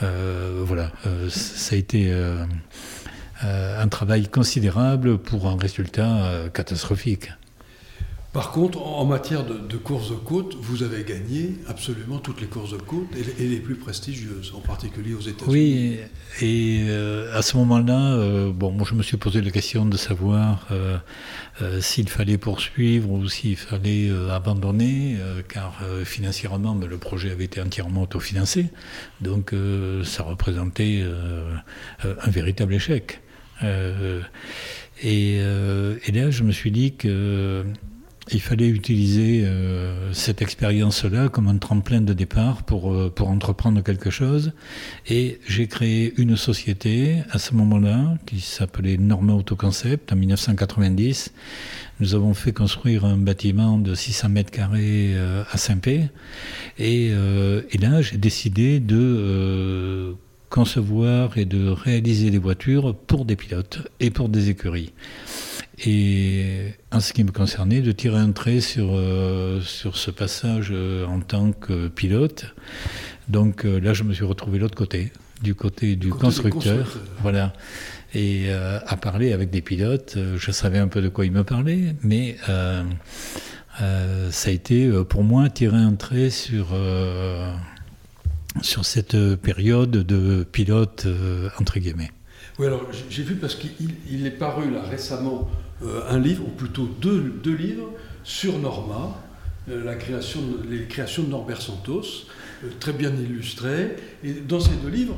voilà, 0.00 0.92
ça 1.30 1.74
a 1.74 1.78
été 1.78 2.12
un 3.42 3.88
travail 3.88 4.28
considérable 4.28 5.16
pour 5.16 5.48
un 5.48 5.56
résultat 5.56 6.50
catastrophique. 6.52 7.30
Par 8.34 8.50
contre, 8.50 8.82
en 8.82 9.04
matière 9.04 9.44
de, 9.44 9.76
courses 9.76 10.10
de 10.10 10.16
côte, 10.16 10.56
vous 10.60 10.82
avez 10.82 11.04
gagné 11.04 11.54
absolument 11.68 12.18
toutes 12.18 12.40
les 12.40 12.48
courses 12.48 12.72
de 12.72 12.78
côte 12.78 13.06
et, 13.16 13.46
les 13.46 13.60
plus 13.60 13.76
prestigieuses, 13.76 14.52
en 14.56 14.58
particulier 14.58 15.14
aux 15.14 15.20
États-Unis. 15.20 15.52
Oui, 15.52 15.98
et 16.40 16.84
euh, 16.88 17.32
à 17.32 17.42
ce 17.42 17.56
moment-là, 17.58 18.14
euh, 18.14 18.50
bon, 18.52 18.72
moi 18.72 18.84
je 18.90 18.96
me 18.96 19.04
suis 19.04 19.18
posé 19.18 19.40
la 19.40 19.52
question 19.52 19.86
de 19.86 19.96
savoir 19.96 20.66
euh, 20.72 20.98
s'il 21.80 22.08
fallait 22.08 22.36
poursuivre 22.36 23.08
ou 23.08 23.28
s'il 23.28 23.54
fallait 23.54 24.10
abandonner, 24.32 25.16
car 25.48 25.80
financièrement, 26.04 26.74
le 26.74 26.98
projet 26.98 27.30
avait 27.30 27.44
été 27.44 27.60
entièrement 27.60 28.02
autofinancé, 28.02 28.66
donc 29.20 29.54
ça 30.02 30.24
représentait 30.24 31.04
un 32.02 32.30
véritable 32.30 32.74
échec. 32.74 33.20
Et, 33.62 35.38
là, 35.38 36.30
je 36.30 36.42
me 36.42 36.50
suis 36.50 36.72
dit 36.72 36.96
que 36.96 37.64
il 38.32 38.40
fallait 38.40 38.68
utiliser 38.68 39.44
euh, 39.44 40.12
cette 40.12 40.40
expérience-là 40.40 41.28
comme 41.28 41.48
un 41.48 41.58
tremplin 41.58 42.00
de 42.00 42.12
départ 42.14 42.62
pour, 42.62 42.92
euh, 42.92 43.12
pour 43.14 43.28
entreprendre 43.28 43.82
quelque 43.82 44.10
chose. 44.10 44.52
Et 45.08 45.40
j'ai 45.46 45.66
créé 45.66 46.14
une 46.16 46.36
société 46.36 47.18
à 47.30 47.38
ce 47.38 47.54
moment-là 47.54 48.16
qui 48.24 48.40
s'appelait 48.40 48.96
Norma 48.96 49.34
Autoconcept 49.34 50.12
en 50.12 50.16
1990. 50.16 51.32
Nous 52.00 52.14
avons 52.14 52.32
fait 52.32 52.52
construire 52.52 53.04
un 53.04 53.18
bâtiment 53.18 53.78
de 53.78 53.94
600 53.94 54.30
mètres 54.30 54.50
carrés 54.50 55.12
euh, 55.14 55.44
à 55.50 55.58
Saint-Pé. 55.58 56.08
Et, 56.78 57.08
et, 57.08 57.78
là, 57.78 58.02
j'ai 58.02 58.16
décidé 58.16 58.80
de 58.80 60.16
concevoir 60.50 61.38
et 61.38 61.44
de 61.44 61.68
réaliser 61.68 62.30
des 62.30 62.38
voitures 62.38 62.94
pour 62.94 63.24
des 63.24 63.36
pilotes 63.36 63.88
et 64.00 64.10
pour 64.10 64.28
des 64.28 64.50
écuries 64.50 64.92
et 65.78 66.74
en 66.92 67.00
ce 67.00 67.12
qui 67.12 67.24
me 67.24 67.32
concernait, 67.32 67.80
de 67.80 67.92
tirer 67.92 68.18
un 68.18 68.32
trait 68.32 68.60
sur, 68.60 68.90
euh, 68.92 69.60
sur 69.60 69.96
ce 69.96 70.10
passage 70.10 70.68
euh, 70.70 71.06
en 71.06 71.20
tant 71.20 71.52
que 71.52 71.88
pilote. 71.88 72.54
Donc 73.28 73.64
euh, 73.64 73.80
là, 73.80 73.92
je 73.92 74.04
me 74.04 74.12
suis 74.12 74.24
retrouvé 74.24 74.58
de 74.58 74.62
l'autre 74.62 74.76
côté, 74.76 75.10
du 75.42 75.54
côté 75.54 75.96
du 75.96 76.10
constructeur. 76.10 76.98
Voilà. 77.22 77.52
Et 78.16 78.48
à 78.52 78.96
parler 78.96 79.32
avec 79.32 79.50
des 79.50 79.60
pilotes, 79.60 80.16
je 80.36 80.50
savais 80.52 80.78
un 80.78 80.86
peu 80.86 81.02
de 81.02 81.08
quoi 81.08 81.26
ils 81.26 81.32
me 81.32 81.42
parlaient, 81.42 81.96
mais 82.04 82.36
ça 82.46 82.84
a 84.50 84.50
été 84.52 84.88
pour 85.08 85.24
moi 85.24 85.50
tirer 85.50 85.78
un 85.78 85.94
trait 85.94 86.30
sur, 86.30 86.68
sur 88.62 88.84
cette 88.84 89.16
période 89.34 89.90
de 89.90 90.44
pilote, 90.44 91.08
entre 91.58 91.80
guillemets. 91.80 92.12
Oui, 92.58 92.66
alors 92.66 92.86
j'ai 93.10 93.22
vu 93.24 93.34
parce 93.34 93.56
qu'il 93.56 94.26
est 94.26 94.30
paru 94.30 94.70
là 94.70 94.82
récemment 94.82 95.50
euh, 95.82 96.02
un 96.08 96.20
livre, 96.20 96.44
ou 96.46 96.50
plutôt 96.50 96.88
deux, 97.00 97.34
livres, 97.44 97.90
sur 98.22 98.58
Norma, 98.58 99.20
euh, 99.68 99.84
la 99.84 99.96
création, 99.96 100.40
les 100.70 100.84
créations 100.84 101.24
de 101.24 101.28
Norbert 101.28 101.60
Santos, 101.60 102.26
euh, 102.62 102.68
très 102.78 102.92
bien 102.92 103.10
illustrés. 103.10 103.96
Et 104.22 104.34
dans 104.34 104.60
ces 104.60 104.76
deux 104.82 104.88
livres, 104.88 105.16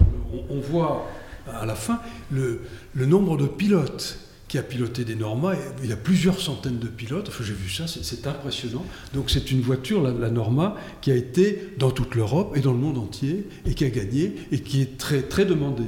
on, 0.49 0.61
voit 0.61 1.07
à 1.47 1.67
la 1.67 1.75
fin 1.75 2.01
le, 2.31 2.63
nombre 2.95 3.37
de 3.37 3.47
pilotes 3.47 4.19
qui 4.49 4.57
a 4.57 4.63
piloté 4.63 5.05
des 5.05 5.15
Norma. 5.15 5.55
Il 5.83 5.91
y 5.91 5.93
a 5.93 5.97
plusieurs 5.97 6.41
centaines 6.41 6.79
de 6.79 6.89
pilotes. 6.89 7.29
Enfin, 7.29 7.45
j'ai 7.45 7.53
vu 7.53 7.69
ça, 7.69 7.85
c'est 7.87 8.27
impressionnant. 8.27 8.87
Donc, 9.13 9.29
c'est 9.29 9.51
une 9.51 9.61
voiture, 9.61 10.03
la, 10.03 10.31
Norma, 10.31 10.77
qui 11.03 11.11
a 11.11 11.17
été 11.17 11.75
dans 11.79 11.91
toute 11.91 12.15
l'Europe 12.15 12.57
et 12.57 12.61
dans 12.61 12.73
le 12.73 12.79
monde 12.79 12.97
entier 12.97 13.47
et 13.67 13.75
qui 13.75 13.85
a 13.85 13.91
gagné 13.91 14.37
et 14.53 14.61
qui 14.61 14.81
est 14.81 14.97
très, 14.97 15.21
très 15.21 15.45
demandée. 15.45 15.85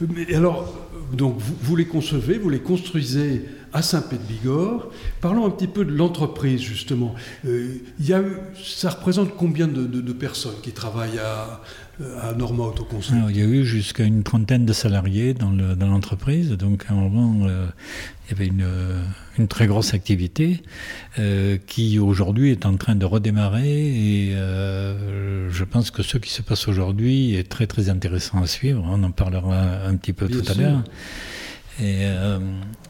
Mais 0.00 0.34
alors, 0.34 0.72
donc, 1.12 1.36
vous, 1.38 1.76
les 1.76 1.86
concevez, 1.86 2.38
vous 2.38 2.50
les 2.50 2.60
construisez 2.60 3.44
à 3.72 3.82
Saint-Pé-de-Bigorre. 3.82 4.88
Parlons 5.20 5.46
un 5.46 5.50
petit 5.50 5.66
peu 5.66 5.84
de 5.84 5.92
l'entreprise, 5.92 6.60
justement. 6.60 7.14
Euh, 7.46 7.78
ça 8.62 8.90
représente 8.90 9.36
combien 9.36 9.68
de, 9.68 10.12
personnes 10.12 10.56
qui 10.62 10.72
travaillent 10.72 11.18
à, 11.18 11.60
à 12.22 12.32
Norma 12.32 12.64
Il 13.28 13.36
y 13.36 13.42
a 13.42 13.44
eu 13.44 13.64
jusqu'à 13.64 14.04
une 14.04 14.22
trentaine 14.22 14.64
de 14.64 14.72
salariés 14.72 15.34
dans 15.34 15.50
l'entreprise. 15.86 16.50
donc, 16.52 16.84
à 16.88 16.92
un 16.92 16.96
moment, 16.96 17.46
euh, 17.46 17.66
il 18.26 18.32
y 18.32 18.34
avait 18.34 18.46
une, 18.46 18.66
une 19.38 19.48
très 19.48 19.66
grosse 19.66 19.94
activité 19.94 20.62
euh, 21.18 21.58
qui, 21.66 21.98
aujourd'hui, 21.98 22.50
est 22.50 22.66
en 22.66 22.76
train 22.76 22.94
de 22.94 23.04
redémarrer. 23.04 23.68
Et 23.68 24.32
je 24.32 25.64
pense 25.64 25.90
que 25.90 26.02
ce 26.02 26.18
qui 26.18 26.30
se 26.30 26.42
passe 26.42 26.68
aujourd'hui 26.68 27.34
est 27.34 27.48
très, 27.48 27.66
très 27.66 27.88
intéressant 27.88 28.42
à 28.42 28.46
suivre. 28.46 28.82
On 28.86 29.02
en 29.02 29.10
parlera 29.10 29.84
un 29.86 29.96
petit 29.96 30.12
peu 30.12 30.28
tout 30.28 30.44
à 30.50 30.54
l'heure. 30.54 30.82
Et 31.80 32.04
euh, 32.04 32.38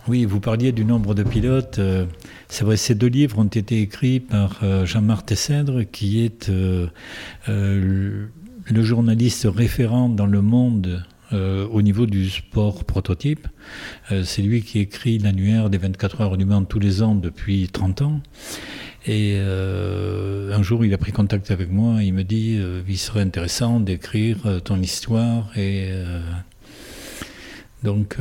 oui, 0.08 0.24
vous 0.24 0.40
parliez 0.40 0.72
du 0.72 0.84
nombre 0.84 1.14
de 1.14 1.22
pilotes. 1.22 1.78
Euh, 1.78 2.06
c'est 2.48 2.64
vrai, 2.64 2.76
ces 2.76 2.96
deux 2.96 3.06
livres 3.06 3.38
ont 3.38 3.44
été 3.44 3.80
écrits 3.80 4.18
par 4.18 4.58
euh, 4.64 4.84
Jean-Marc 4.84 5.26
Tessèdre, 5.26 5.82
qui 5.90 6.24
est 6.24 6.50
le 8.70 8.82
journaliste 8.82 9.46
référent 9.52 10.08
dans 10.08 10.26
le 10.26 10.42
monde 10.42 11.04
au 11.32 11.80
niveau 11.80 12.06
du 12.06 12.28
sport 12.28 12.84
prototype. 12.84 13.46
c'est 14.24 14.42
lui 14.42 14.62
qui 14.62 14.80
écrit 14.80 15.18
l'annuaire 15.18 15.70
des 15.70 15.78
24 15.78 16.20
heures 16.22 16.36
du 16.36 16.44
Mans 16.44 16.64
tous 16.64 16.80
les 16.80 17.02
ans 17.02 17.14
depuis 17.14 17.68
30 17.68 18.02
ans. 18.02 18.20
Et 19.06 19.38
un 19.38 20.62
jour, 20.62 20.84
il 20.84 20.92
a 20.92 20.98
pris 20.98 21.12
contact 21.12 21.52
avec 21.52 21.70
moi. 21.70 22.02
Il 22.02 22.14
me 22.14 22.24
dit 22.24 22.58
il 22.88 22.98
serait 22.98 23.20
intéressant 23.20 23.78
d'écrire 23.78 24.60
ton 24.64 24.80
histoire. 24.82 25.56
Et 25.56 25.92
donc, 27.84 28.16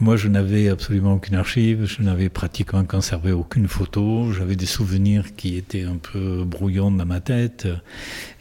moi, 0.00 0.16
je 0.16 0.28
n'avais 0.28 0.68
absolument 0.68 1.14
aucune 1.14 1.34
archive, 1.34 1.84
je 1.84 2.02
n'avais 2.02 2.30
pratiquement 2.30 2.84
conservé 2.84 3.32
aucune 3.32 3.68
photo, 3.68 4.32
j'avais 4.32 4.56
des 4.56 4.66
souvenirs 4.66 5.34
qui 5.36 5.56
étaient 5.56 5.84
un 5.84 5.96
peu 5.96 6.42
brouillons 6.44 6.90
dans 6.90 7.04
ma 7.04 7.20
tête, 7.20 7.68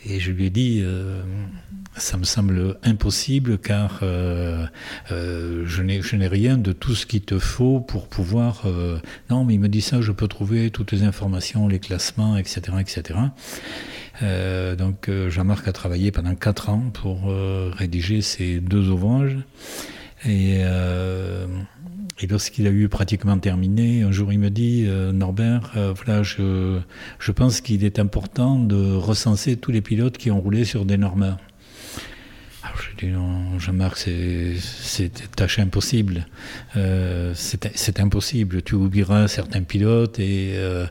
et 0.05 0.21
je 0.21 0.31
lui 0.31 0.45
ai 0.45 0.49
dit, 0.49 0.79
euh, 0.81 1.21
ça 1.97 2.15
me 2.17 2.23
semble 2.23 2.77
impossible 2.83 3.57
car 3.57 3.99
euh, 4.03 4.65
euh, 5.11 5.63
je 5.65 5.81
n'ai 6.15 6.27
rien 6.27 6.57
de 6.57 6.71
tout 6.71 6.95
ce 6.95 7.05
qu'il 7.05 7.21
te 7.21 7.39
faut 7.39 7.81
pour 7.81 8.07
pouvoir... 8.07 8.63
non, 9.29 9.43
mais 9.43 9.55
il 9.55 9.59
me 9.59 9.67
dit 9.67 9.81
ça, 9.81 9.99
je 9.99 10.13
peux 10.13 10.29
trouver 10.29 10.71
toutes 10.71 10.93
les 10.93 11.03
informations, 11.03 11.67
les 11.67 11.79
classements, 11.79 12.37
etc. 12.37 12.61
etc. 12.79 13.19
donc 14.77 15.09
Jean-Marc 15.27 15.67
a 15.67 15.73
travaillé 15.73 16.11
pendant 16.11 16.35
quatre 16.35 16.69
ans 16.69 16.89
pour 16.93 17.33
rédiger 17.75 18.21
ces 18.21 18.61
deux 18.61 18.87
ouvrages. 18.87 19.37
Et, 20.25 20.57
euh, 20.59 21.47
et 22.19 22.27
lorsqu'il 22.27 22.67
a 22.67 22.71
eu 22.71 22.89
pratiquement 22.89 23.37
terminé, 23.37 24.01
un 24.03 24.11
jour 24.11 24.33
il 24.33 24.39
me 24.39 24.49
dit 24.49 24.83
euh, 24.85 25.13
Norbert, 25.13 25.71
euh, 25.77 25.93
voilà, 25.95 26.23
je, 26.23 26.79
je 27.19 27.31
pense 27.31 27.61
qu'il 27.61 27.85
est 27.85 27.99
important 27.99 28.59
de 28.59 28.93
recenser 28.93 29.55
tous 29.55 29.71
les 29.71 29.81
pilotes 29.81 30.17
qui 30.17 30.29
ont 30.29 30.41
roulé 30.41 30.65
sur 30.65 30.83
des 30.83 30.97
normes. 30.97 31.37
Alors 32.61 32.81
je 32.81 33.05
dis 33.05 33.11
non, 33.13 33.57
Jean-Marc, 33.57 33.97
c'est 33.97 35.11
tâche 35.37 35.59
impossible. 35.59 36.27
Euh, 36.75 37.31
c'est 37.33 37.99
impossible. 38.01 38.61
Tu 38.61 38.75
oublieras 38.75 39.29
certains 39.29 39.63
pilotes 39.63 40.19
et, 40.19 40.55
euh, 40.55 40.85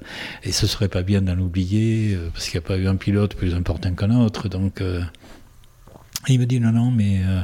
et 0.45 0.53
ce 0.53 0.67
serait 0.67 0.89
pas 0.89 1.03
bien 1.03 1.21
d'en 1.21 1.39
oublier 1.39 2.17
parce 2.33 2.49
qu'il 2.49 2.59
n'y 2.59 2.65
a 2.65 2.69
pas 2.69 2.79
eu 2.79 2.87
un 2.89 2.97
pilote 2.97 3.35
plus 3.35 3.55
important 3.55 3.93
qu'un 3.95 4.19
autre. 4.19 4.49
Donc 4.49 4.83
il 6.29 6.41
me 6.41 6.47
dit 6.47 6.61
non, 6.61 6.73
non, 6.73 6.91
mais 6.91 7.23
euh, 7.25 7.41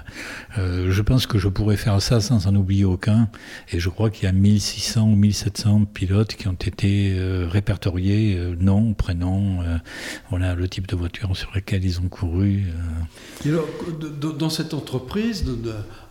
euh, 0.58 0.90
je 0.90 1.02
pense 1.02 1.26
que 1.26 1.38
je 1.38 1.48
pourrais 1.48 1.76
faire 1.76 2.00
ça 2.02 2.20
sans 2.20 2.46
en 2.46 2.54
oublier 2.54 2.84
aucun. 2.84 3.28
Et 3.72 3.80
je 3.80 3.88
crois 3.88 4.10
qu'il 4.10 4.24
y 4.24 4.26
a 4.26 4.32
1600 4.32 5.02
ou 5.10 5.16
1700 5.16 5.86
pilotes 5.86 6.34
qui 6.34 6.48
ont 6.48 6.52
été 6.52 7.14
euh, 7.16 7.48
répertoriés, 7.48 8.38
nom, 8.58 8.94
prénom, 8.94 9.60
voilà 10.30 10.54
le 10.54 10.68
type 10.68 10.86
de 10.86 10.96
voiture 10.96 11.36
sur 11.36 11.50
laquelle 11.54 11.84
ils 11.84 12.00
ont 12.00 12.08
couru. 12.08 12.64
alors, 13.44 13.66
dans 14.38 14.50
cette 14.50 14.74
entreprise, 14.74 15.44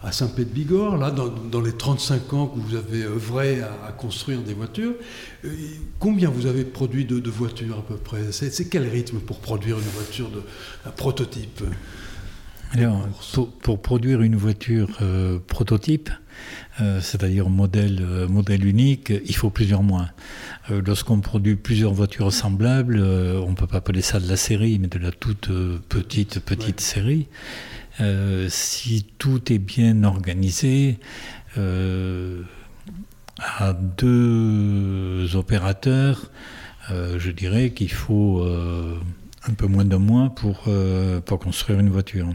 à 0.02 0.12
Saint-Pé-de-Bigorre, 0.12 0.98
là, 0.98 1.12
dans, 1.12 1.62
les 1.62 1.74
35 1.74 2.34
ans 2.34 2.48
que 2.48 2.60
vous 2.60 2.76
avez 2.76 3.04
œuvré 3.04 3.62
à, 3.62 3.92
construire 3.92 4.42
des 4.42 4.54
voitures, 4.54 4.94
combien 6.00 6.30
vous 6.30 6.46
avez 6.46 6.64
produit 6.64 7.06
de, 7.06 7.30
voitures 7.30 7.80
à 7.80 7.82
peu 7.82 7.96
près? 7.96 8.32
C'est 8.32 8.70
quel 8.70 8.88
rythme 8.88 9.20
pour 9.20 9.40
produire 9.40 9.78
une 9.78 9.84
voiture 9.84 10.30
de 10.30 10.42
un 10.86 10.92
prototype? 10.92 11.64
Alors, 12.74 13.08
pour, 13.62 13.82
produire 13.82 14.22
une 14.22 14.36
voiture 14.36 14.90
euh, 15.02 15.40
prototype, 15.48 16.10
euh, 16.82 17.00
c'est-à-dire 17.02 17.50
modèle, 17.50 18.00
euh, 18.02 18.28
modèle 18.28 18.66
unique, 18.66 19.14
il 19.26 19.36
faut 19.36 19.52
plusieurs 19.52 19.84
mois. 19.84 20.10
Lorsqu'on 20.70 21.20
produit 21.20 21.56
plusieurs 21.56 21.94
voitures 21.94 22.32
semblables, 22.32 23.00
on 23.00 23.50
ne 23.50 23.56
peut 23.56 23.68
pas 23.68 23.78
appeler 23.78 24.02
ça 24.02 24.20
de 24.20 24.28
la 24.28 24.38
série, 24.38 24.80
mais 24.80 24.88
de 24.88 24.98
la 24.98 25.12
toute 25.12 25.50
petite, 25.90 26.40
petite 26.40 26.80
série. 26.80 27.28
si 28.48 29.06
tout 29.18 29.52
est 29.52 29.60
bien 29.60 30.06
organisé, 30.06 31.00
à 31.58 33.74
deux 33.74 35.36
opérateurs, 35.36 36.32
je 36.90 37.32
dirais 37.32 37.72
qu'il 37.72 37.92
faut 37.92 38.48
un 39.48 39.54
peu 39.54 39.68
moins 39.68 39.84
d'un 39.84 40.00
mois 40.00 40.30
pour, 40.30 40.64
euh, 40.68 41.20
pour 41.20 41.40
construire 41.40 41.80
une 41.80 41.90
voiture. 41.90 42.28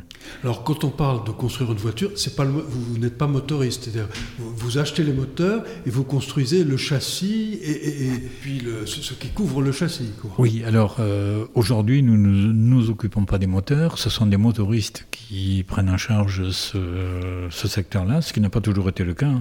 Alors 0.45 0.63
quand 0.63 0.85
on 0.85 0.91
parle 0.91 1.25
de 1.25 1.31
construire 1.31 1.73
une 1.73 1.79
voiture, 1.79 2.11
c'est 2.17 2.37
pas 2.37 2.45
vous, 2.45 2.99
n'êtes 2.99 3.17
pas 3.17 3.27
motoriste, 3.27 3.85
c'est-à-dire 3.85 4.09
vous, 4.39 4.79
achetez 4.79 5.03
les 5.03 5.13
moteurs 5.13 5.65
et 5.87 5.91
vous 5.91 6.05
construisez 6.05 6.65
le 6.65 6.77
châssis 6.77 7.59
et, 7.63 8.11
puis 8.41 8.61
le, 8.61 8.87
ce, 8.87 9.15
qui 9.15 9.29
couvre 9.29 9.63
le 9.63 9.73
châssis. 9.73 10.11
Oui, 10.37 10.63
alors 10.67 10.97
euh, 11.01 11.47
aujourd'hui 11.55 12.03
nous 12.03 12.17
ne 12.17 12.53
nous, 12.53 12.91
occupons 12.91 13.25
pas 13.25 13.39
des 13.39 13.47
moteurs, 13.47 13.99
ce 13.99 14.11
sont 14.11 14.27
des 14.27 14.37
motoristes 14.37 15.07
qui 15.11 15.65
prennent 15.67 15.91
en 15.91 15.97
charge 15.97 16.51
ce, 16.51 17.47
ce 17.51 17.69
secteur-là, 17.69 18.21
ce 18.21 18.33
qui 18.33 18.41
n'a 18.41 18.51
pas 18.51 18.61
toujours 18.61 18.89
été 18.89 19.05
le 19.05 19.15
cas. 19.15 19.33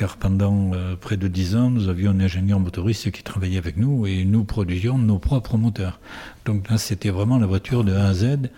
Car 0.00 0.16
pendant 0.16 0.70
euh, 0.72 0.96
près 0.96 1.18
de 1.18 1.28
dix 1.28 1.56
ans, 1.56 1.68
nous 1.68 1.90
avions 1.90 2.12
un 2.12 2.20
ingénieur 2.20 2.58
motoriste 2.58 3.10
qui 3.10 3.22
travaillait 3.22 3.58
avec 3.58 3.76
nous 3.76 4.06
et 4.06 4.24
nous 4.24 4.44
produisions 4.44 4.96
nos 4.96 5.18
propres 5.18 5.58
moteurs. 5.58 6.00
Donc 6.46 6.70
là, 6.70 6.78
c'était 6.78 7.10
vraiment 7.10 7.36
la 7.36 7.44
voiture 7.44 7.84
de 7.84 7.92
A 7.92 8.06
à 8.06 8.14
Z, 8.14 8.48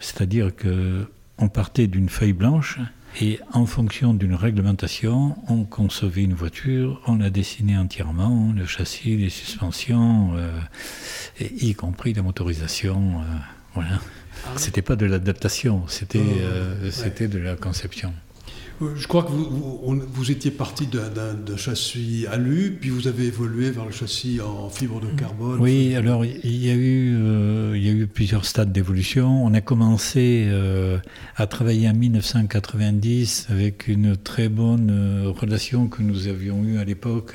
c'est-à-dire 0.00 0.50
qu'on 0.56 1.48
partait 1.48 1.86
d'une 1.86 2.08
feuille 2.08 2.32
blanche 2.32 2.80
et 3.20 3.38
en 3.52 3.64
fonction 3.64 4.12
d'une 4.12 4.34
réglementation, 4.34 5.36
on 5.46 5.62
concevait 5.62 6.24
une 6.24 6.34
voiture, 6.34 7.00
on 7.06 7.14
la 7.14 7.30
dessinait 7.30 7.76
entièrement, 7.76 8.52
le 8.52 8.66
châssis, 8.66 9.16
les 9.16 9.30
suspensions, 9.30 10.32
euh, 10.34 10.58
y 11.38 11.76
compris 11.76 12.12
la 12.12 12.22
motorisation. 12.22 13.20
Euh, 13.20 13.24
voilà. 13.74 14.00
Ah 14.46 14.48
c'était 14.56 14.82
pas 14.82 14.96
de 14.96 15.06
l'adaptation, 15.06 15.84
c'était 15.86 16.42
c'était 16.90 17.28
de 17.28 17.38
la 17.38 17.54
conception. 17.54 18.12
Je 18.96 19.06
crois 19.06 19.22
que 19.22 19.30
vous, 19.30 19.80
vous, 20.12 20.30
étiez 20.30 20.50
parti 20.50 20.86
d'un 20.86 21.56
châssis 21.56 22.26
alu, 22.30 22.78
puis 22.80 22.90
vous 22.90 23.08
avez 23.08 23.26
évolué 23.26 23.70
vers 23.70 23.84
le 23.84 23.92
châssis 23.92 24.40
en 24.40 24.68
fibre 24.68 25.00
de 25.00 25.08
carbone. 25.08 25.60
Oui, 25.60 25.94
alors 25.94 26.24
il 26.24 26.64
y 26.64 26.70
a 26.70 26.74
eu, 26.74 27.16
euh, 27.16 27.72
il 27.76 27.84
y 27.84 27.88
a 27.88 27.92
eu 27.92 28.06
plusieurs 28.06 28.44
stades 28.44 28.72
d'évolution. 28.72 29.44
On 29.44 29.54
a 29.54 29.60
commencé 29.60 30.46
euh, 30.48 30.98
à 31.36 31.46
travailler 31.46 31.88
en 31.88 31.94
1990 31.94 33.48
avec 33.50 33.88
une 33.88 34.16
très 34.16 34.48
bonne 34.48 34.90
euh, 34.90 35.30
relation 35.30 35.88
que 35.88 36.02
nous 36.02 36.28
avions 36.28 36.62
eue 36.64 36.78
à 36.78 36.84
l'époque 36.84 37.34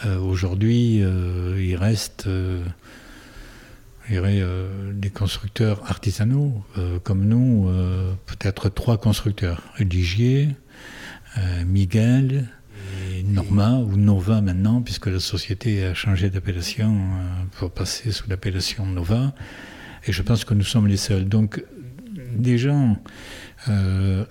Euh, 0.06 0.20
aujourd'hui, 0.20 1.02
euh, 1.02 1.58
il 1.60 1.76
reste 1.76 2.28
euh, 2.28 2.64
des 4.94 5.10
constructeurs 5.10 5.82
artisanaux, 5.90 6.64
comme 7.04 7.26
nous, 7.26 7.70
peut-être 8.26 8.70
trois 8.70 8.98
constructeurs. 8.98 9.62
Ligier, 9.80 10.56
Miguel, 11.66 12.48
et 13.14 13.24
Norma, 13.24 13.80
ou 13.80 13.98
Nova 13.98 14.40
maintenant, 14.40 14.82
puisque 14.82 15.08
la 15.08 15.20
société 15.20 15.84
a 15.84 15.94
changé 15.94 16.30
d'appellation 16.30 16.96
pour 17.58 17.70
passer 17.70 18.14
sous 18.14 18.30
l'appellation 18.30 18.86
Nova. 18.86 19.34
Et 20.06 20.14
je 20.14 20.22
pense 20.22 20.46
que 20.46 20.54
nous 20.54 20.64
sommes 20.64 20.88
les 20.88 20.96
seuls. 20.96 21.28
Donc, 21.28 21.62
des 22.34 22.58
gens 22.58 22.96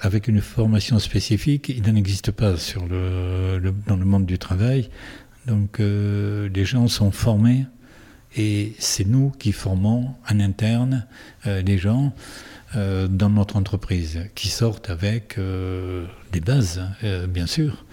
avec 0.00 0.26
une 0.26 0.40
formation 0.40 0.98
spécifique, 0.98 1.68
il 1.68 1.82
n'en 1.82 1.96
existe 1.96 2.30
pas 2.30 2.56
sur 2.56 2.86
le, 2.86 3.60
dans 3.86 3.96
le 3.96 4.06
monde 4.06 4.24
du 4.24 4.38
travail. 4.38 4.88
Donc 5.46 5.80
euh, 5.80 6.48
les 6.54 6.64
gens 6.64 6.88
sont 6.88 7.10
formés 7.10 7.66
Et 8.36 8.74
c'est 8.78 9.06
nous 9.06 9.30
qui 9.30 9.52
formons 9.52 10.14
en 10.30 10.40
interne 10.40 11.06
les 11.44 11.78
gens 11.78 12.12
dans 12.74 13.30
notre 13.30 13.56
entreprise, 13.56 14.28
qui 14.34 14.48
sortent 14.48 14.90
avec 14.90 15.38
des 16.32 16.40
bases, 16.40 16.82
bien 17.28 17.46
sûr. 17.46 17.86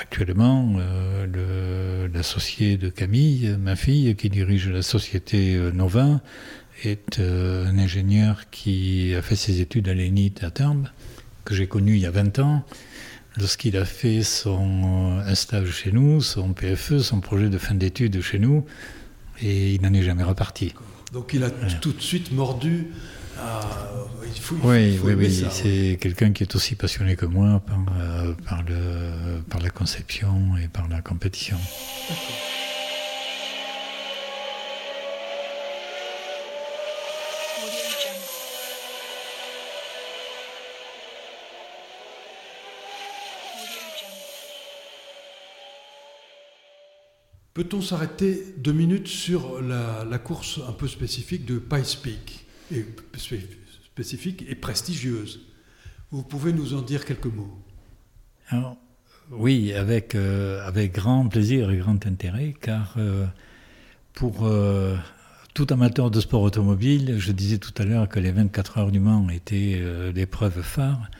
actuellement, 0.00 0.80
l'associé 2.12 2.78
de 2.78 2.88
Camille, 2.88 3.56
ma 3.60 3.76
fille, 3.76 4.16
qui 4.16 4.30
dirige 4.30 4.68
la 4.70 4.82
société 4.82 5.56
Nova, 5.72 6.20
est 6.84 7.18
euh, 7.18 7.66
un 7.66 7.78
ingénieur 7.78 8.50
qui 8.50 9.14
a 9.14 9.22
fait 9.22 9.36
ses 9.36 9.60
études 9.60 9.88
à 9.88 9.94
l'ENIT 9.94 10.34
à 10.42 10.50
Tarbes, 10.50 10.88
que 11.44 11.54
j'ai 11.54 11.66
connu 11.66 11.94
il 11.94 12.00
y 12.00 12.06
a 12.06 12.10
20 12.10 12.38
ans, 12.38 12.64
lorsqu'il 13.40 13.76
a 13.76 13.84
fait 13.84 14.22
son, 14.22 15.20
un 15.24 15.34
stage 15.34 15.70
chez 15.70 15.92
nous, 15.92 16.20
son 16.20 16.52
PFE, 16.52 16.98
son 16.98 17.20
projet 17.20 17.48
de 17.48 17.58
fin 17.58 17.74
d'études 17.74 18.20
chez 18.20 18.38
nous, 18.38 18.64
et 19.42 19.74
il 19.74 19.82
n'en 19.82 19.92
est 19.92 20.02
jamais 20.02 20.24
reparti. 20.24 20.74
Donc 21.12 21.32
il 21.34 21.42
a 21.42 21.50
tout 21.50 21.92
de 21.92 22.00
suite 22.00 22.32
mordu 22.32 22.88
à... 23.38 23.60
Il 24.24 24.40
faut, 24.40 24.56
oui, 24.62 24.98
oui, 25.02 25.14
oui, 25.14 25.44
c'est 25.50 25.98
quelqu'un 26.00 26.32
qui 26.32 26.42
est 26.44 26.54
aussi 26.54 26.76
passionné 26.76 27.16
que 27.16 27.26
moi 27.26 27.60
par, 27.66 27.78
euh, 27.98 28.34
par, 28.46 28.62
le, 28.62 29.40
par 29.48 29.60
la 29.60 29.70
conception 29.70 30.56
et 30.62 30.68
par 30.68 30.88
la 30.88 31.00
compétition. 31.00 31.56
Peut-on 47.52 47.80
s'arrêter 47.80 48.54
deux 48.58 48.72
minutes 48.72 49.08
sur 49.08 49.60
la, 49.60 50.18
course 50.18 50.60
un 50.68 50.72
peu 50.72 50.86
spécifique 50.86 51.44
de 51.44 51.58
Pice 51.58 51.96
Peak, 51.96 52.46
et, 52.72 52.86
spécifique 53.84 54.44
et 54.48 54.54
prestigieuse? 54.54 55.40
Vous 56.12 56.22
pouvez 56.22 56.52
nous 56.52 56.74
en 56.74 56.82
dire 56.82 57.04
quelques 57.04 57.26
mots? 57.26 57.58
Oui, 59.32 59.72
avec, 59.72 60.14
euh, 60.14 60.66
avec 60.66 60.92
grand 60.92 61.28
plaisir 61.28 61.70
et 61.70 61.76
grand 61.76 62.06
intérêt, 62.06 62.54
car 62.60 62.94
euh, 62.98 63.26
pour 64.12 64.46
euh, 64.46 64.96
tout 65.54 65.66
amateur 65.70 66.10
de 66.10 66.20
sport 66.20 66.42
automobile, 66.42 67.16
je 67.18 67.32
disais 67.32 67.58
tout 67.58 67.74
à 67.78 67.84
l'heure 67.84 68.08
que 68.08 68.20
les 68.20 68.32
24 68.32 68.78
heures 68.78 68.90
du 68.92 69.00
Mans 69.00 69.28
étaient 69.28 69.82
l'épreuve 70.14 70.62
phare. 70.62 71.10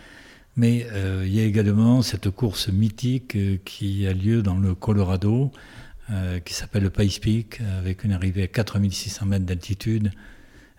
Mais 0.57 0.87
il 1.25 1.33
y 1.33 1.41
a 1.41 1.45
également 1.45 2.03
cette 2.03 2.31
course 2.31 2.69
mythique 2.69 3.39
qui 3.65 4.07
a 4.07 4.13
lieu 4.13 4.43
dans 4.43 4.59
le 4.59 4.75
Colorado, 4.75 5.53
euh, 6.11 6.41
qui 6.41 6.55
s'appelle 6.55 6.83
le 6.83 6.91
Pice 6.91 7.21
Peak, 7.21 7.61
avec 7.79 8.03
une 8.03 8.13
arrivée 8.13 8.43
à 8.43 8.47
4600 8.49 9.27
mètres 9.27 9.45
d'altitude. 9.45 10.11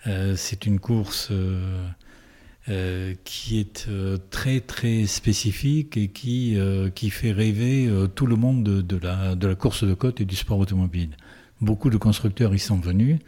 Euh, 0.08 0.36
c'est 0.36 0.66
une 0.66 0.78
course 0.80 1.30
euh, 1.32 3.14
qui 3.24 3.60
est 3.60 3.88
très 4.30 4.60
très 4.60 5.06
spécifique 5.06 5.96
et 5.96 6.10
qui, 6.10 6.58
qui 6.96 7.10
fait 7.10 7.32
rêver 7.32 7.90
tout 8.14 8.26
le 8.26 8.36
monde 8.36 8.64
de, 8.64 8.98
la, 8.98 9.36
de 9.36 9.48
la 9.48 9.56
course 9.56 9.86
de 9.86 9.94
côte 9.94 10.20
et 10.20 10.26
du 10.26 10.36
sport 10.36 10.60
automobile. 10.60 11.16
Beaucoup 11.62 11.90
de 11.90 11.98
constructeurs 11.98 12.54
y 12.54 12.60
sont 12.60 12.80
venus. 12.80 13.20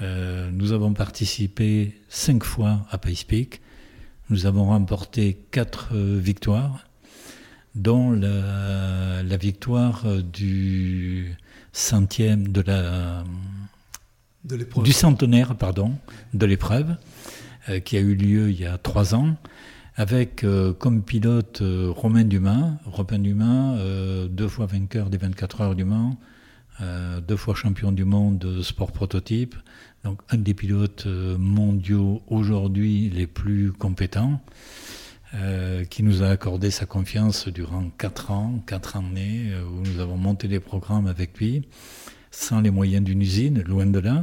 nous 0.00 0.72
avons 0.72 0.94
participé 0.94 2.00
cinq 2.08 2.44
fois 2.44 2.86
à 2.90 2.98
Pice 2.98 3.24
Peak. 3.24 3.60
Nous 4.30 4.46
avons 4.46 4.66
remporté 4.66 5.38
quatre 5.50 5.94
victoires 5.94 6.86
dont 7.76 8.10
la, 8.12 9.36
victoire 9.36 10.04
du 10.22 11.36
centième 11.72 12.48
de 12.48 12.62
la 12.62 13.22
du 14.82 14.92
centenaire 14.92 15.54
pardon 15.56 15.92
de 16.32 16.46
l'épreuve 16.46 16.96
euh, 17.68 17.80
qui 17.80 17.96
a 17.96 18.00
eu 18.00 18.14
lieu 18.14 18.50
il 18.50 18.58
y 18.58 18.64
a 18.64 18.78
trois 18.78 19.14
ans 19.14 19.36
avec 19.96 20.44
euh, 20.44 20.72
comme 20.72 21.02
pilote 21.02 21.60
euh, 21.62 21.90
Romain 21.94 22.24
Dumas, 22.24 22.78
Robin 22.86 23.18
Dumas, 23.18 23.76
deux 24.28 24.48
fois 24.48 24.66
vainqueur 24.66 25.10
des 25.10 25.18
24 25.18 25.60
heures 25.60 25.74
du 25.74 25.84
Mans, 25.84 26.16
deux 27.26 27.36
fois 27.36 27.54
champion 27.54 27.92
du 27.92 28.04
monde 28.04 28.38
de 28.38 28.62
sport 28.62 28.92
prototype, 28.92 29.54
donc 30.04 30.20
un 30.30 30.36
des 30.36 30.54
pilotes 30.54 31.06
mondiaux 31.06 32.22
aujourd'hui 32.28 33.10
les 33.10 33.26
plus 33.26 33.72
compétents. 33.72 34.40
Euh, 35.34 35.84
qui 35.84 36.04
nous 36.04 36.22
a 36.22 36.28
accordé 36.28 36.70
sa 36.70 36.86
confiance 36.86 37.48
durant 37.48 37.90
quatre 37.90 38.30
ans, 38.30 38.62
quatre 38.64 38.96
années, 38.96 39.50
euh, 39.50 39.64
où 39.64 39.80
nous 39.80 39.98
avons 39.98 40.16
monté 40.16 40.46
des 40.46 40.60
programmes 40.60 41.08
avec 41.08 41.38
lui, 41.38 41.66
sans 42.30 42.60
les 42.60 42.70
moyens 42.70 43.04
d'une 43.04 43.20
usine, 43.20 43.60
loin 43.62 43.86
de 43.86 43.98
là, 43.98 44.22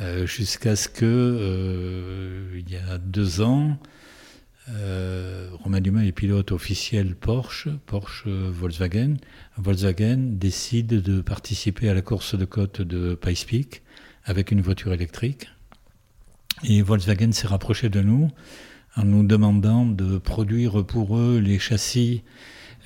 euh, 0.00 0.26
jusqu'à 0.26 0.74
ce 0.74 0.88
que, 0.88 2.50
il 2.56 2.68
y 2.68 2.76
a 2.76 2.98
deux 2.98 3.40
ans, 3.40 3.78
Romain 4.68 5.80
Dumas 5.80 6.02
est 6.02 6.10
pilote 6.10 6.50
officiel 6.50 7.14
Porsche, 7.14 7.68
Porsche 7.86 8.26
Volkswagen. 8.26 9.14
Volkswagen 9.56 10.16
décide 10.16 11.02
de 11.02 11.20
participer 11.20 11.88
à 11.88 11.94
la 11.94 12.02
course 12.02 12.36
de 12.36 12.44
côte 12.44 12.82
de 12.82 13.14
Pice 13.14 13.44
Peak 13.44 13.82
avec 14.24 14.50
une 14.50 14.60
voiture 14.60 14.92
électrique. 14.92 15.48
Et 16.64 16.82
Volkswagen 16.82 17.30
s'est 17.30 17.46
rapproché 17.46 17.88
de 17.88 18.00
nous 18.00 18.28
en 18.96 19.04
nous 19.04 19.22
demandant 19.22 19.86
de 19.86 20.18
produire 20.18 20.84
pour 20.84 21.16
eux 21.18 21.38
les 21.38 21.58
châssis 21.58 22.22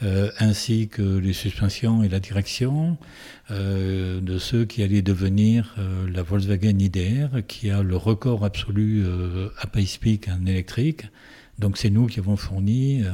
euh, 0.03 0.31
ainsi 0.38 0.88
que 0.88 1.03
les 1.03 1.35
suspensions 1.35 2.03
et 2.03 2.09
la 2.09 2.20
direction 2.20 2.96
euh, 3.51 4.23
de 4.23 4.38
ceux 4.38 4.64
qui 4.64 4.83
allaient 4.83 5.03
devenir 5.03 5.75
euh, 5.79 6.09
la 6.11 6.23
Volkswagen 6.23 6.79
IDR, 6.79 7.29
qui 7.46 7.70
a 7.70 7.83
le 7.83 7.96
record 7.96 8.46
absolu 8.46 9.05
à 9.59 9.66
Pace 9.66 9.99
en 10.29 10.46
électrique. 10.46 11.03
Donc 11.59 11.77
c'est 11.77 11.90
nous 11.90 12.07
qui 12.07 12.18
avons 12.18 12.37
fourni 12.37 13.05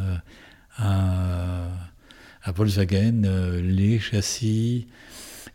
à, 0.77 1.67
à, 2.45 2.53
Volkswagen 2.53 3.23
les 3.61 3.99
châssis, 3.99 4.87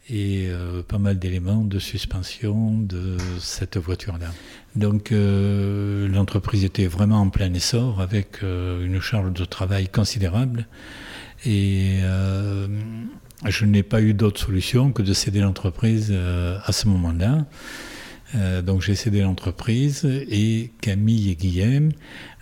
et 0.10 0.48
euh, 0.50 0.82
pas 0.84 0.98
mal 0.98 1.20
d'éléments 1.20 1.64
de 1.64 1.80
suspension 1.80 2.78
de 2.78 3.18
cette 3.40 3.78
voiture-là. 3.78 4.28
Donc 4.76 5.12
euh, 5.12 6.08
l'entreprise 6.08 6.64
était 6.64 6.88
vraiment 6.88 7.22
en 7.22 7.30
plein 7.30 7.54
essor 7.54 8.02
avec 8.02 8.44
euh, 8.44 8.86
une 8.86 9.00
charge 9.00 9.32
de 9.32 9.46
travail 9.46 9.88
considérable 9.88 10.68
et 11.46 12.02
je 13.48 13.66
n'ai 13.66 13.82
pas 13.82 14.02
eu 14.02 14.14
d'autre 14.14 14.40
solution 14.40 14.92
que 14.92 15.02
de 15.02 15.14
céder 15.14 15.40
l'entreprise 15.40 16.12
à 16.12 16.72
ce 16.72 16.88
moment-là. 16.88 17.46
Donc 18.64 18.82
j'ai 18.82 18.96
cédé 18.96 19.22
l'entreprise 19.22 20.06
et 20.06 20.72
Camille 20.82 21.32
et 21.32 21.36
Guillaume, 21.36 21.92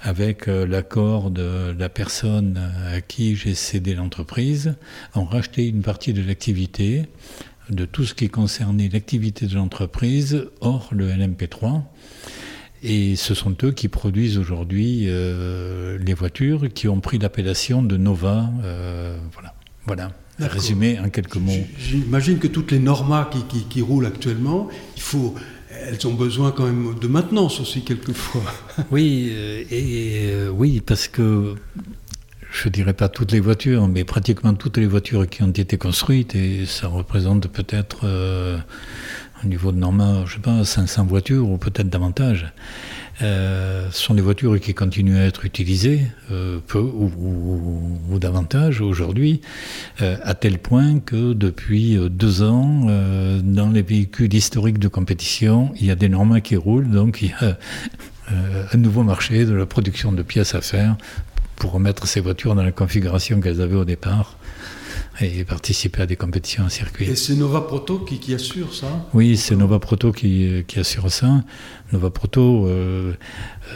avec 0.01 0.45
l'accord 0.47 1.31
de 1.31 1.75
la 1.77 1.89
personne 1.89 2.59
à 2.93 3.01
qui 3.01 3.35
j'ai 3.35 3.55
cédé 3.55 3.95
l'entreprise, 3.95 4.75
ont 5.15 5.25
racheté 5.25 5.67
une 5.67 5.81
partie 5.81 6.13
de 6.13 6.21
l'activité 6.21 7.05
de 7.69 7.85
tout 7.85 8.05
ce 8.05 8.13
qui 8.13 8.29
concernait 8.29 8.89
l'activité 8.91 9.45
de 9.45 9.55
l'entreprise 9.55 10.47
hors 10.61 10.89
le 10.91 11.09
LMP3. 11.09 11.83
Et 12.81 13.15
ce 13.15 13.33
sont 13.33 13.55
eux 13.63 13.71
qui 13.71 13.89
produisent 13.89 14.37
aujourd'hui 14.37 15.05
euh, 15.07 15.97
les 15.99 16.13
voitures 16.13 16.71
qui 16.73 16.87
ont 16.87 17.01
pris 17.01 17.17
l'appellation 17.17 17.83
de 17.83 17.97
Nova. 17.97 18.49
Euh, 18.63 19.17
voilà. 19.33 19.53
voilà. 19.85 20.11
Résumé 20.39 20.97
en 20.99 21.09
quelques 21.09 21.35
mots. 21.35 21.51
J'imagine 21.77 22.39
que 22.39 22.47
toutes 22.47 22.71
les 22.71 22.79
normas 22.79 23.29
qui, 23.49 23.65
qui, 23.65 23.81
roulent 23.81 24.05
actuellement, 24.05 24.69
il 24.95 25.01
faut, 25.01 25.35
elles 25.85 26.07
ont 26.07 26.13
besoin 26.13 26.51
quand 26.51 26.65
même 26.65 26.95
de 26.99 27.07
maintenance 27.07 27.59
aussi 27.59 27.83
quelquefois. 27.83 28.43
Oui, 28.91 29.31
euh, 29.31 29.63
et, 29.71 30.49
oui, 30.49 30.81
parce 30.81 31.07
que 31.07 31.55
je 32.51 32.69
dirais 32.69 32.93
pas 32.93 33.09
toutes 33.09 33.31
les 33.31 33.39
voitures, 33.39 33.87
mais 33.87 34.03
pratiquement 34.03 34.53
toutes 34.53 34.77
les 34.77 34.87
voitures 34.87 35.27
qui 35.27 35.43
ont 35.43 35.51
été 35.51 35.77
construites, 35.77 36.35
et 36.35 36.65
ça 36.65 36.87
représente 36.87 37.47
peut-être 37.47 38.01
euh, 38.03 38.57
au 39.43 39.47
niveau 39.47 39.71
de 39.71 39.77
Norma, 39.77 40.23
je 40.25 40.35
sais 40.35 40.39
pas, 40.39 40.63
500 40.63 41.05
voitures 41.05 41.47
ou 41.49 41.57
peut-être 41.57 41.89
davantage. 41.89 42.51
Euh, 43.21 43.89
sont 43.91 44.13
des 44.13 44.21
voitures 44.21 44.59
qui 44.61 44.73
continuent 44.73 45.17
à 45.17 45.25
être 45.25 45.43
utilisées, 45.43 46.01
euh, 46.31 46.59
peu 46.65 46.79
ou, 46.79 48.17
davantage 48.19 48.81
aujourd'hui, 48.81 49.39
à 49.99 50.33
tel 50.33 50.57
point 50.59 50.99
que 50.99 51.33
depuis 51.33 51.97
deux 52.09 52.41
ans, 52.41 52.85
dans 53.41 53.69
les 53.69 53.81
véhicules 53.81 54.33
historiques 54.33 54.77
de 54.77 54.89
compétition, 54.89 55.71
il 55.79 55.85
y 55.85 55.91
a 55.91 55.95
des 55.95 56.09
normes 56.09 56.41
qui 56.41 56.57
roulent, 56.57 56.89
donc 56.89 57.21
il 57.21 57.29
y 57.29 57.33
a 57.33 57.57
un 58.73 58.77
nouveau 58.77 59.03
marché 59.03 59.45
de 59.45 59.53
la 59.53 59.65
production 59.65 60.11
de 60.11 60.21
pièces 60.21 60.53
à 60.53 60.59
faire 60.59 60.97
pour 61.55 61.71
remettre 61.71 62.07
ces 62.07 62.19
voitures 62.19 62.55
dans 62.55 62.63
la 62.63 62.73
configuration 62.73 63.39
qu'elles 63.39 63.61
avaient 63.61 63.75
au 63.75 63.85
départ. 63.85 64.37
Et 65.21 65.43
participer 65.43 66.03
à 66.03 66.05
des 66.05 66.15
compétitions 66.15 66.63
en 66.63 66.69
circuit. 66.69 67.05
Et 67.09 67.15
c'est 67.15 67.35
Nova 67.35 67.61
Proto 67.61 67.99
qui, 67.99 68.19
qui 68.19 68.33
assure 68.33 68.73
ça 68.73 69.07
Oui, 69.13 69.37
c'est 69.37 69.55
Nova 69.55 69.79
Proto 69.79 70.11
qui, 70.11 70.63
qui, 70.67 70.79
assure 70.79 71.11
ça. 71.11 71.43
Nova 71.91 72.09
Proto, 72.09 72.67
euh, 72.67 73.13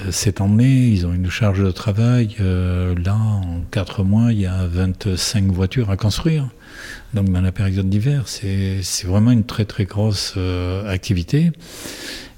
euh, 0.05 0.11
cette 0.11 0.41
année, 0.41 0.87
ils 0.87 1.05
ont 1.05 1.13
une 1.13 1.29
charge 1.29 1.63
de 1.63 1.71
travail. 1.71 2.35
Euh, 2.39 2.95
là, 3.03 3.15
en 3.15 3.61
4 3.71 4.03
mois, 4.03 4.31
il 4.31 4.41
y 4.41 4.45
a 4.45 4.65
25 4.67 5.45
voitures 5.51 5.89
à 5.89 5.97
construire. 5.97 6.49
Donc 7.13 7.29
dans 7.31 7.41
la 7.41 7.51
période 7.51 7.87
d'hiver, 7.89 8.23
c'est 8.27 8.81
vraiment 9.05 9.31
une 9.31 9.43
très 9.43 9.65
très 9.65 9.85
grosse 9.85 10.33
euh, 10.37 10.89
activité. 10.89 11.51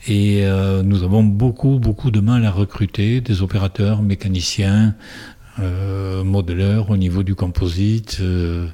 Et 0.07 0.45
euh, 0.45 0.83
nous 0.83 1.03
avons 1.03 1.23
beaucoup 1.23 1.79
beaucoup 1.79 2.11
de 2.11 2.19
mal 2.19 2.45
à 2.45 2.51
recruter 2.51 3.21
des 3.21 3.41
opérateurs, 3.41 4.01
mécaniciens, 4.01 4.93
euh, 5.59 6.23
modeleurs 6.23 6.89
au 6.89 6.97
niveau 6.97 7.23
du 7.23 7.35
composite. 7.35 8.17
euh, 8.21 8.67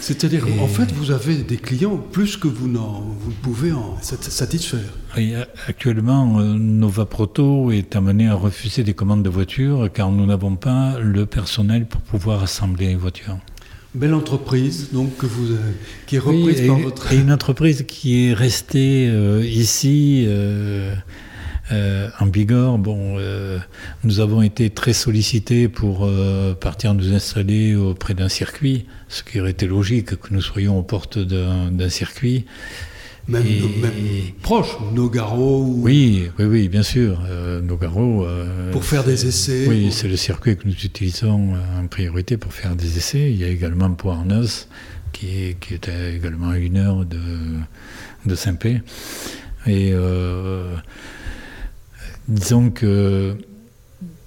C'est-à-dire, 0.00 0.46
Et- 0.46 0.60
en 0.60 0.68
fait, 0.68 0.92
vous 0.92 1.10
avez 1.10 1.34
des 1.38 1.56
clients 1.56 1.96
plus 1.96 2.36
que 2.36 2.46
vous, 2.46 2.68
n'en- 2.68 3.00
vous 3.20 3.32
pouvez 3.42 3.72
en 3.72 3.96
sat- 4.00 4.22
satisfaire. 4.22 4.78
Et 5.16 5.34
a- 5.34 5.48
actuellement, 5.66 6.38
euh, 6.38 6.54
Nova 6.54 7.04
Proto 7.04 7.72
est 7.72 7.96
amené 7.96 8.28
à 8.28 8.34
refuser 8.34 8.84
des 8.84 8.94
commandes 8.94 9.24
de 9.24 9.28
voitures 9.28 9.88
car 9.92 10.12
nous 10.12 10.24
n'avons 10.24 10.54
pas 10.54 10.98
le 11.00 11.26
personnel 11.26 11.86
pour 11.86 12.00
pouvoir 12.02 12.44
assembler 12.44 12.86
les 12.88 12.94
voitures. 12.94 13.38
Belle 13.94 14.14
entreprise, 14.14 14.90
donc, 14.92 15.16
que 15.16 15.26
vous, 15.26 15.56
qui 16.06 16.14
est 16.16 16.20
Oui, 16.20 16.42
reprise 16.42 16.60
et, 16.60 16.66
par 16.68 16.78
votre... 16.78 17.12
et 17.12 17.16
une 17.16 17.32
entreprise 17.32 17.84
qui 17.88 18.26
est 18.26 18.34
restée 18.34 19.08
euh, 19.10 19.44
ici 19.44 20.26
euh, 20.28 20.94
euh, 21.72 22.08
en 22.20 22.26
Bigorre. 22.26 22.78
Bon, 22.78 23.16
euh, 23.18 23.58
nous 24.04 24.20
avons 24.20 24.42
été 24.42 24.70
très 24.70 24.92
sollicités 24.92 25.68
pour 25.68 26.04
euh, 26.04 26.54
partir 26.54 26.94
nous 26.94 27.12
installer 27.12 27.74
auprès 27.74 28.14
d'un 28.14 28.28
circuit, 28.28 28.86
ce 29.08 29.22
qui 29.22 29.40
aurait 29.40 29.50
été 29.52 29.66
logique 29.66 30.16
que 30.16 30.28
nous 30.32 30.40
soyons 30.42 30.78
aux 30.78 30.82
portes 30.82 31.18
d'un 31.18 31.88
circuit. 31.90 32.46
Même, 33.28 33.44
Et- 33.46 33.80
même 33.82 33.92
proche, 34.40 34.78
Nogaro, 34.94 35.62
ou- 35.62 35.82
Oui, 35.82 36.30
oui, 36.38 36.44
oui, 36.46 36.68
bien 36.68 36.82
sûr. 36.82 37.20
Nogaro. 37.62 38.26
pour 38.72 38.84
faire 38.84 39.04
des 39.04 39.26
essais. 39.26 39.66
Oui, 39.68 39.84
pour- 39.84 39.92
c'est 39.92 40.08
le 40.08 40.16
circuit 40.16 40.56
que 40.56 40.66
nous 40.66 40.72
utilisons 40.84 41.52
en 41.78 41.86
priorité 41.88 42.38
pour 42.38 42.54
faire 42.54 42.74
des 42.74 42.96
essais. 42.96 43.30
Il 43.30 43.36
y 43.36 43.44
a 43.44 43.48
également 43.48 43.90
Poirneus, 43.90 44.66
qui 45.12 45.26
est, 45.28 45.60
qui 45.60 45.74
est 45.74 45.88
à 45.90 46.08
également 46.08 46.48
à 46.50 46.58
une 46.58 46.78
heure 46.78 47.04
de, 47.04 47.18
de 48.24 48.34
Saint-Pé. 48.34 48.80
Et 49.66 49.92
disons 52.28 52.70
que 52.70 53.36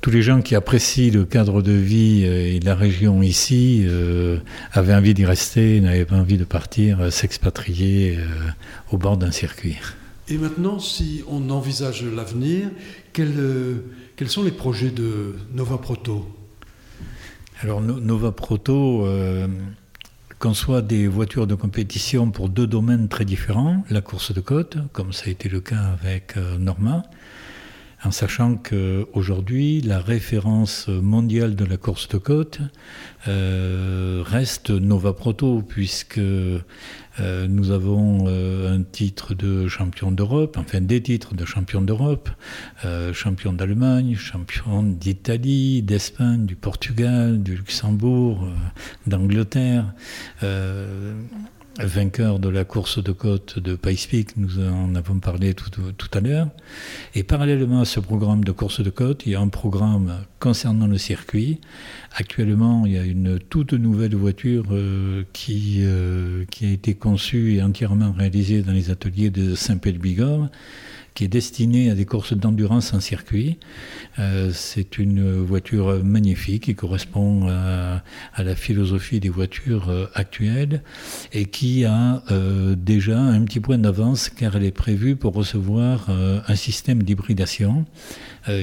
tous 0.01 0.09
les 0.09 0.23
gens 0.23 0.41
qui 0.41 0.55
apprécient 0.55 1.11
le 1.11 1.25
cadre 1.25 1.61
de 1.61 1.71
vie 1.71 2.23
euh, 2.25 2.55
et 2.55 2.59
la 2.59 2.73
région 2.73 3.21
ici 3.21 3.83
euh, 3.85 4.39
avaient 4.71 4.95
envie 4.95 5.13
d'y 5.13 5.25
rester, 5.25 5.79
n'avaient 5.79 6.05
pas 6.05 6.15
envie 6.15 6.37
de 6.37 6.43
partir 6.43 6.99
euh, 7.01 7.09
s'expatrier 7.11 8.17
euh, 8.17 8.25
au 8.91 8.97
bord 8.97 9.17
d'un 9.17 9.31
circuit. 9.31 9.77
Et 10.27 10.37
maintenant, 10.37 10.79
si 10.79 11.23
on 11.27 11.49
envisage 11.51 12.03
l'avenir, 12.03 12.69
quels, 13.13 13.37
euh, 13.37 13.75
quels 14.15 14.29
sont 14.29 14.43
les 14.43 14.51
projets 14.51 14.89
de 14.89 15.35
Nova 15.53 15.77
Proto? 15.77 16.27
Alors 17.61 17.81
No- 17.81 17.99
Nova 17.99 18.31
Proto 18.31 19.05
conçoit 20.39 20.81
des 20.81 21.07
voitures 21.07 21.45
de 21.45 21.53
compétition 21.53 22.31
pour 22.31 22.49
deux 22.49 22.65
domaines 22.65 23.07
très 23.07 23.25
différents, 23.25 23.83
la 23.91 24.01
course 24.01 24.33
de 24.33 24.41
côte, 24.41 24.77
comme 24.93 25.13
ça 25.13 25.25
a 25.27 25.29
été 25.29 25.47
le 25.47 25.59
cas 25.59 25.95
avec 26.01 26.35
Norma, 26.57 27.03
en 28.03 28.11
sachant 28.11 28.55
qu'aujourd'hui, 28.55 29.81
la 29.81 29.99
référence 29.99 30.87
mondiale 30.87 31.55
de 31.55 31.65
la 31.65 31.77
course 31.77 32.07
de 32.07 32.17
côte 32.17 32.59
euh, 33.27 34.23
reste 34.25 34.71
Nova 34.71 35.13
Proto, 35.13 35.61
puisque 35.61 36.17
euh, 36.17 36.61
nous 37.19 37.69
avons 37.69 38.25
euh, 38.27 38.75
un 38.75 38.81
titre 38.81 39.35
de 39.35 39.67
champion 39.67 40.11
d'Europe, 40.11 40.57
enfin 40.59 40.81
des 40.81 41.03
titres 41.03 41.35
de 41.35 41.45
champion 41.45 41.81
d'Europe, 41.81 42.29
champion 43.13 43.53
d'Allemagne, 43.53 44.15
champion 44.15 44.81
d'Italie, 44.81 45.83
d'Espagne, 45.83 46.45
du 46.45 46.55
Portugal, 46.55 47.43
du 47.43 47.55
Luxembourg, 47.55 48.47
d'Angleterre. 49.05 49.93
Vainqueur 51.79 52.39
de 52.39 52.49
la 52.49 52.65
course 52.65 53.01
de 53.01 53.11
côte 53.11 53.59
de 53.59 53.75
Pikes 53.75 54.35
nous 54.37 54.59
en 54.59 54.93
avons 54.95 55.19
parlé 55.19 55.53
tout, 55.53 55.71
à 56.13 56.19
l'heure. 56.19 56.47
Et 57.15 57.23
parallèlement 57.23 57.81
à 57.81 57.85
ce 57.85 57.99
programme 57.99 58.43
de 58.43 58.51
course 58.51 58.81
de 58.81 58.89
côte, 58.89 59.23
il 59.25 59.31
y 59.31 59.35
a 59.35 59.39
un 59.39 59.47
programme 59.47 60.13
concernant 60.39 60.87
le 60.87 60.97
circuit. 60.97 61.59
Actuellement, 62.15 62.85
il 62.85 62.93
y 62.93 62.97
a 62.97 63.03
une 63.03 63.39
toute 63.39 63.73
nouvelle 63.73 64.15
voiture 64.15 64.65
euh, 64.71 65.23
qui, 65.33 65.79
euh, 65.81 66.45
qui 66.51 66.65
a 66.65 66.71
été 66.71 66.93
conçue 66.93 67.55
et 67.55 67.63
entièrement 67.63 68.11
réalisée 68.11 68.61
dans 68.61 68.73
les 68.73 68.89
ateliers 68.89 69.29
de 69.29 69.55
Saint-Pé-de-Bigorre 69.55 70.49
qui 71.13 71.25
est 71.25 71.27
destinée 71.27 71.89
à 71.89 71.95
des 71.95 72.05
courses 72.05 72.33
d'endurance 72.33 72.93
en 72.93 72.99
circuit. 72.99 73.57
Euh, 74.19 74.51
c'est 74.53 74.97
une 74.97 75.41
voiture 75.41 76.03
magnifique 76.03 76.63
qui 76.63 76.75
correspond 76.75 77.47
à, 77.49 78.01
la 78.37 78.55
philosophie 78.55 79.19
des 79.19 79.29
voitures 79.29 79.89
euh, 79.89 80.05
actuelles 80.13 80.83
et 81.33 81.45
qui 81.45 81.85
a 81.85 82.23
euh, 82.31 82.75
déjà 82.75 83.19
un 83.19 83.43
petit 83.43 83.59
point 83.59 83.77
d'avance 83.77 84.29
car 84.29 84.55
elle 84.55 84.63
est 84.63 84.71
prévue 84.71 85.15
pour 85.15 85.33
recevoir 85.33 86.09
un 86.09 86.55
système 86.55 87.03
d'hybridation 87.03 87.85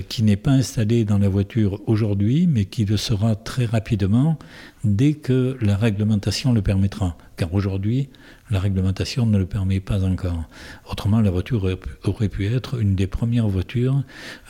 qui 0.09 0.23
n'est 0.23 0.37
pas 0.37 0.51
installé 0.51 1.05
dans 1.05 1.19
la 1.19 1.29
voiture 1.29 1.81
aujourd'hui 1.87 2.47
mais 2.47 2.65
qui 2.65 2.85
le 2.85 2.97
sera 2.97 3.37
très 3.37 3.65
rapidement 3.65 4.39
dès 4.85 5.15
que 5.15 5.57
la 5.61 5.77
réglementation 5.77 6.53
le 6.53 6.63
permettra. 6.63 7.17
Car 7.37 7.53
aujourd'hui, 7.55 8.09
la 8.51 8.61
réglementation 8.61 9.27
ne 9.27 9.39
le 9.39 9.47
permet 9.47 9.81
pas 9.81 10.05
encore. 10.05 10.45
Autrement, 10.91 11.21
la 11.21 11.31
voiture 11.31 11.63
aurait 11.65 11.77
pu, 11.77 11.91
aurait 12.05 12.29
pu 12.29 12.47
être 12.47 12.81
une 12.81 12.95
des 12.95 13.07
premières 13.07 13.49
voitures 13.49 14.03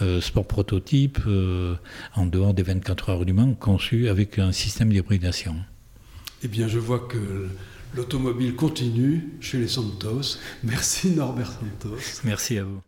euh, 0.02 0.20
sport 0.20 0.46
prototype 0.46 1.18
euh, 1.26 1.74
en 2.14 2.26
dehors 2.26 2.54
des 2.54 2.62
24 2.62 3.10
heures 3.10 3.24
du 3.24 3.32
Mans 3.32 3.54
conçue 3.54 4.08
avec 4.08 4.38
un 4.38 4.52
système 4.52 4.90
d'hybridation. 4.90 5.56
Eh 6.42 6.48
bien, 6.48 6.68
je 6.68 6.78
vois 6.78 7.00
que 7.00 7.48
l'automobile 7.94 8.54
continue 8.54 9.30
chez 9.40 9.58
les 9.58 9.68
Santos. 9.68 10.38
Merci 10.62 11.10
Norbert 11.10 11.52
Santos. 11.52 11.96
Merci 12.24 12.58
à 12.58 12.64
vous. 12.64 12.80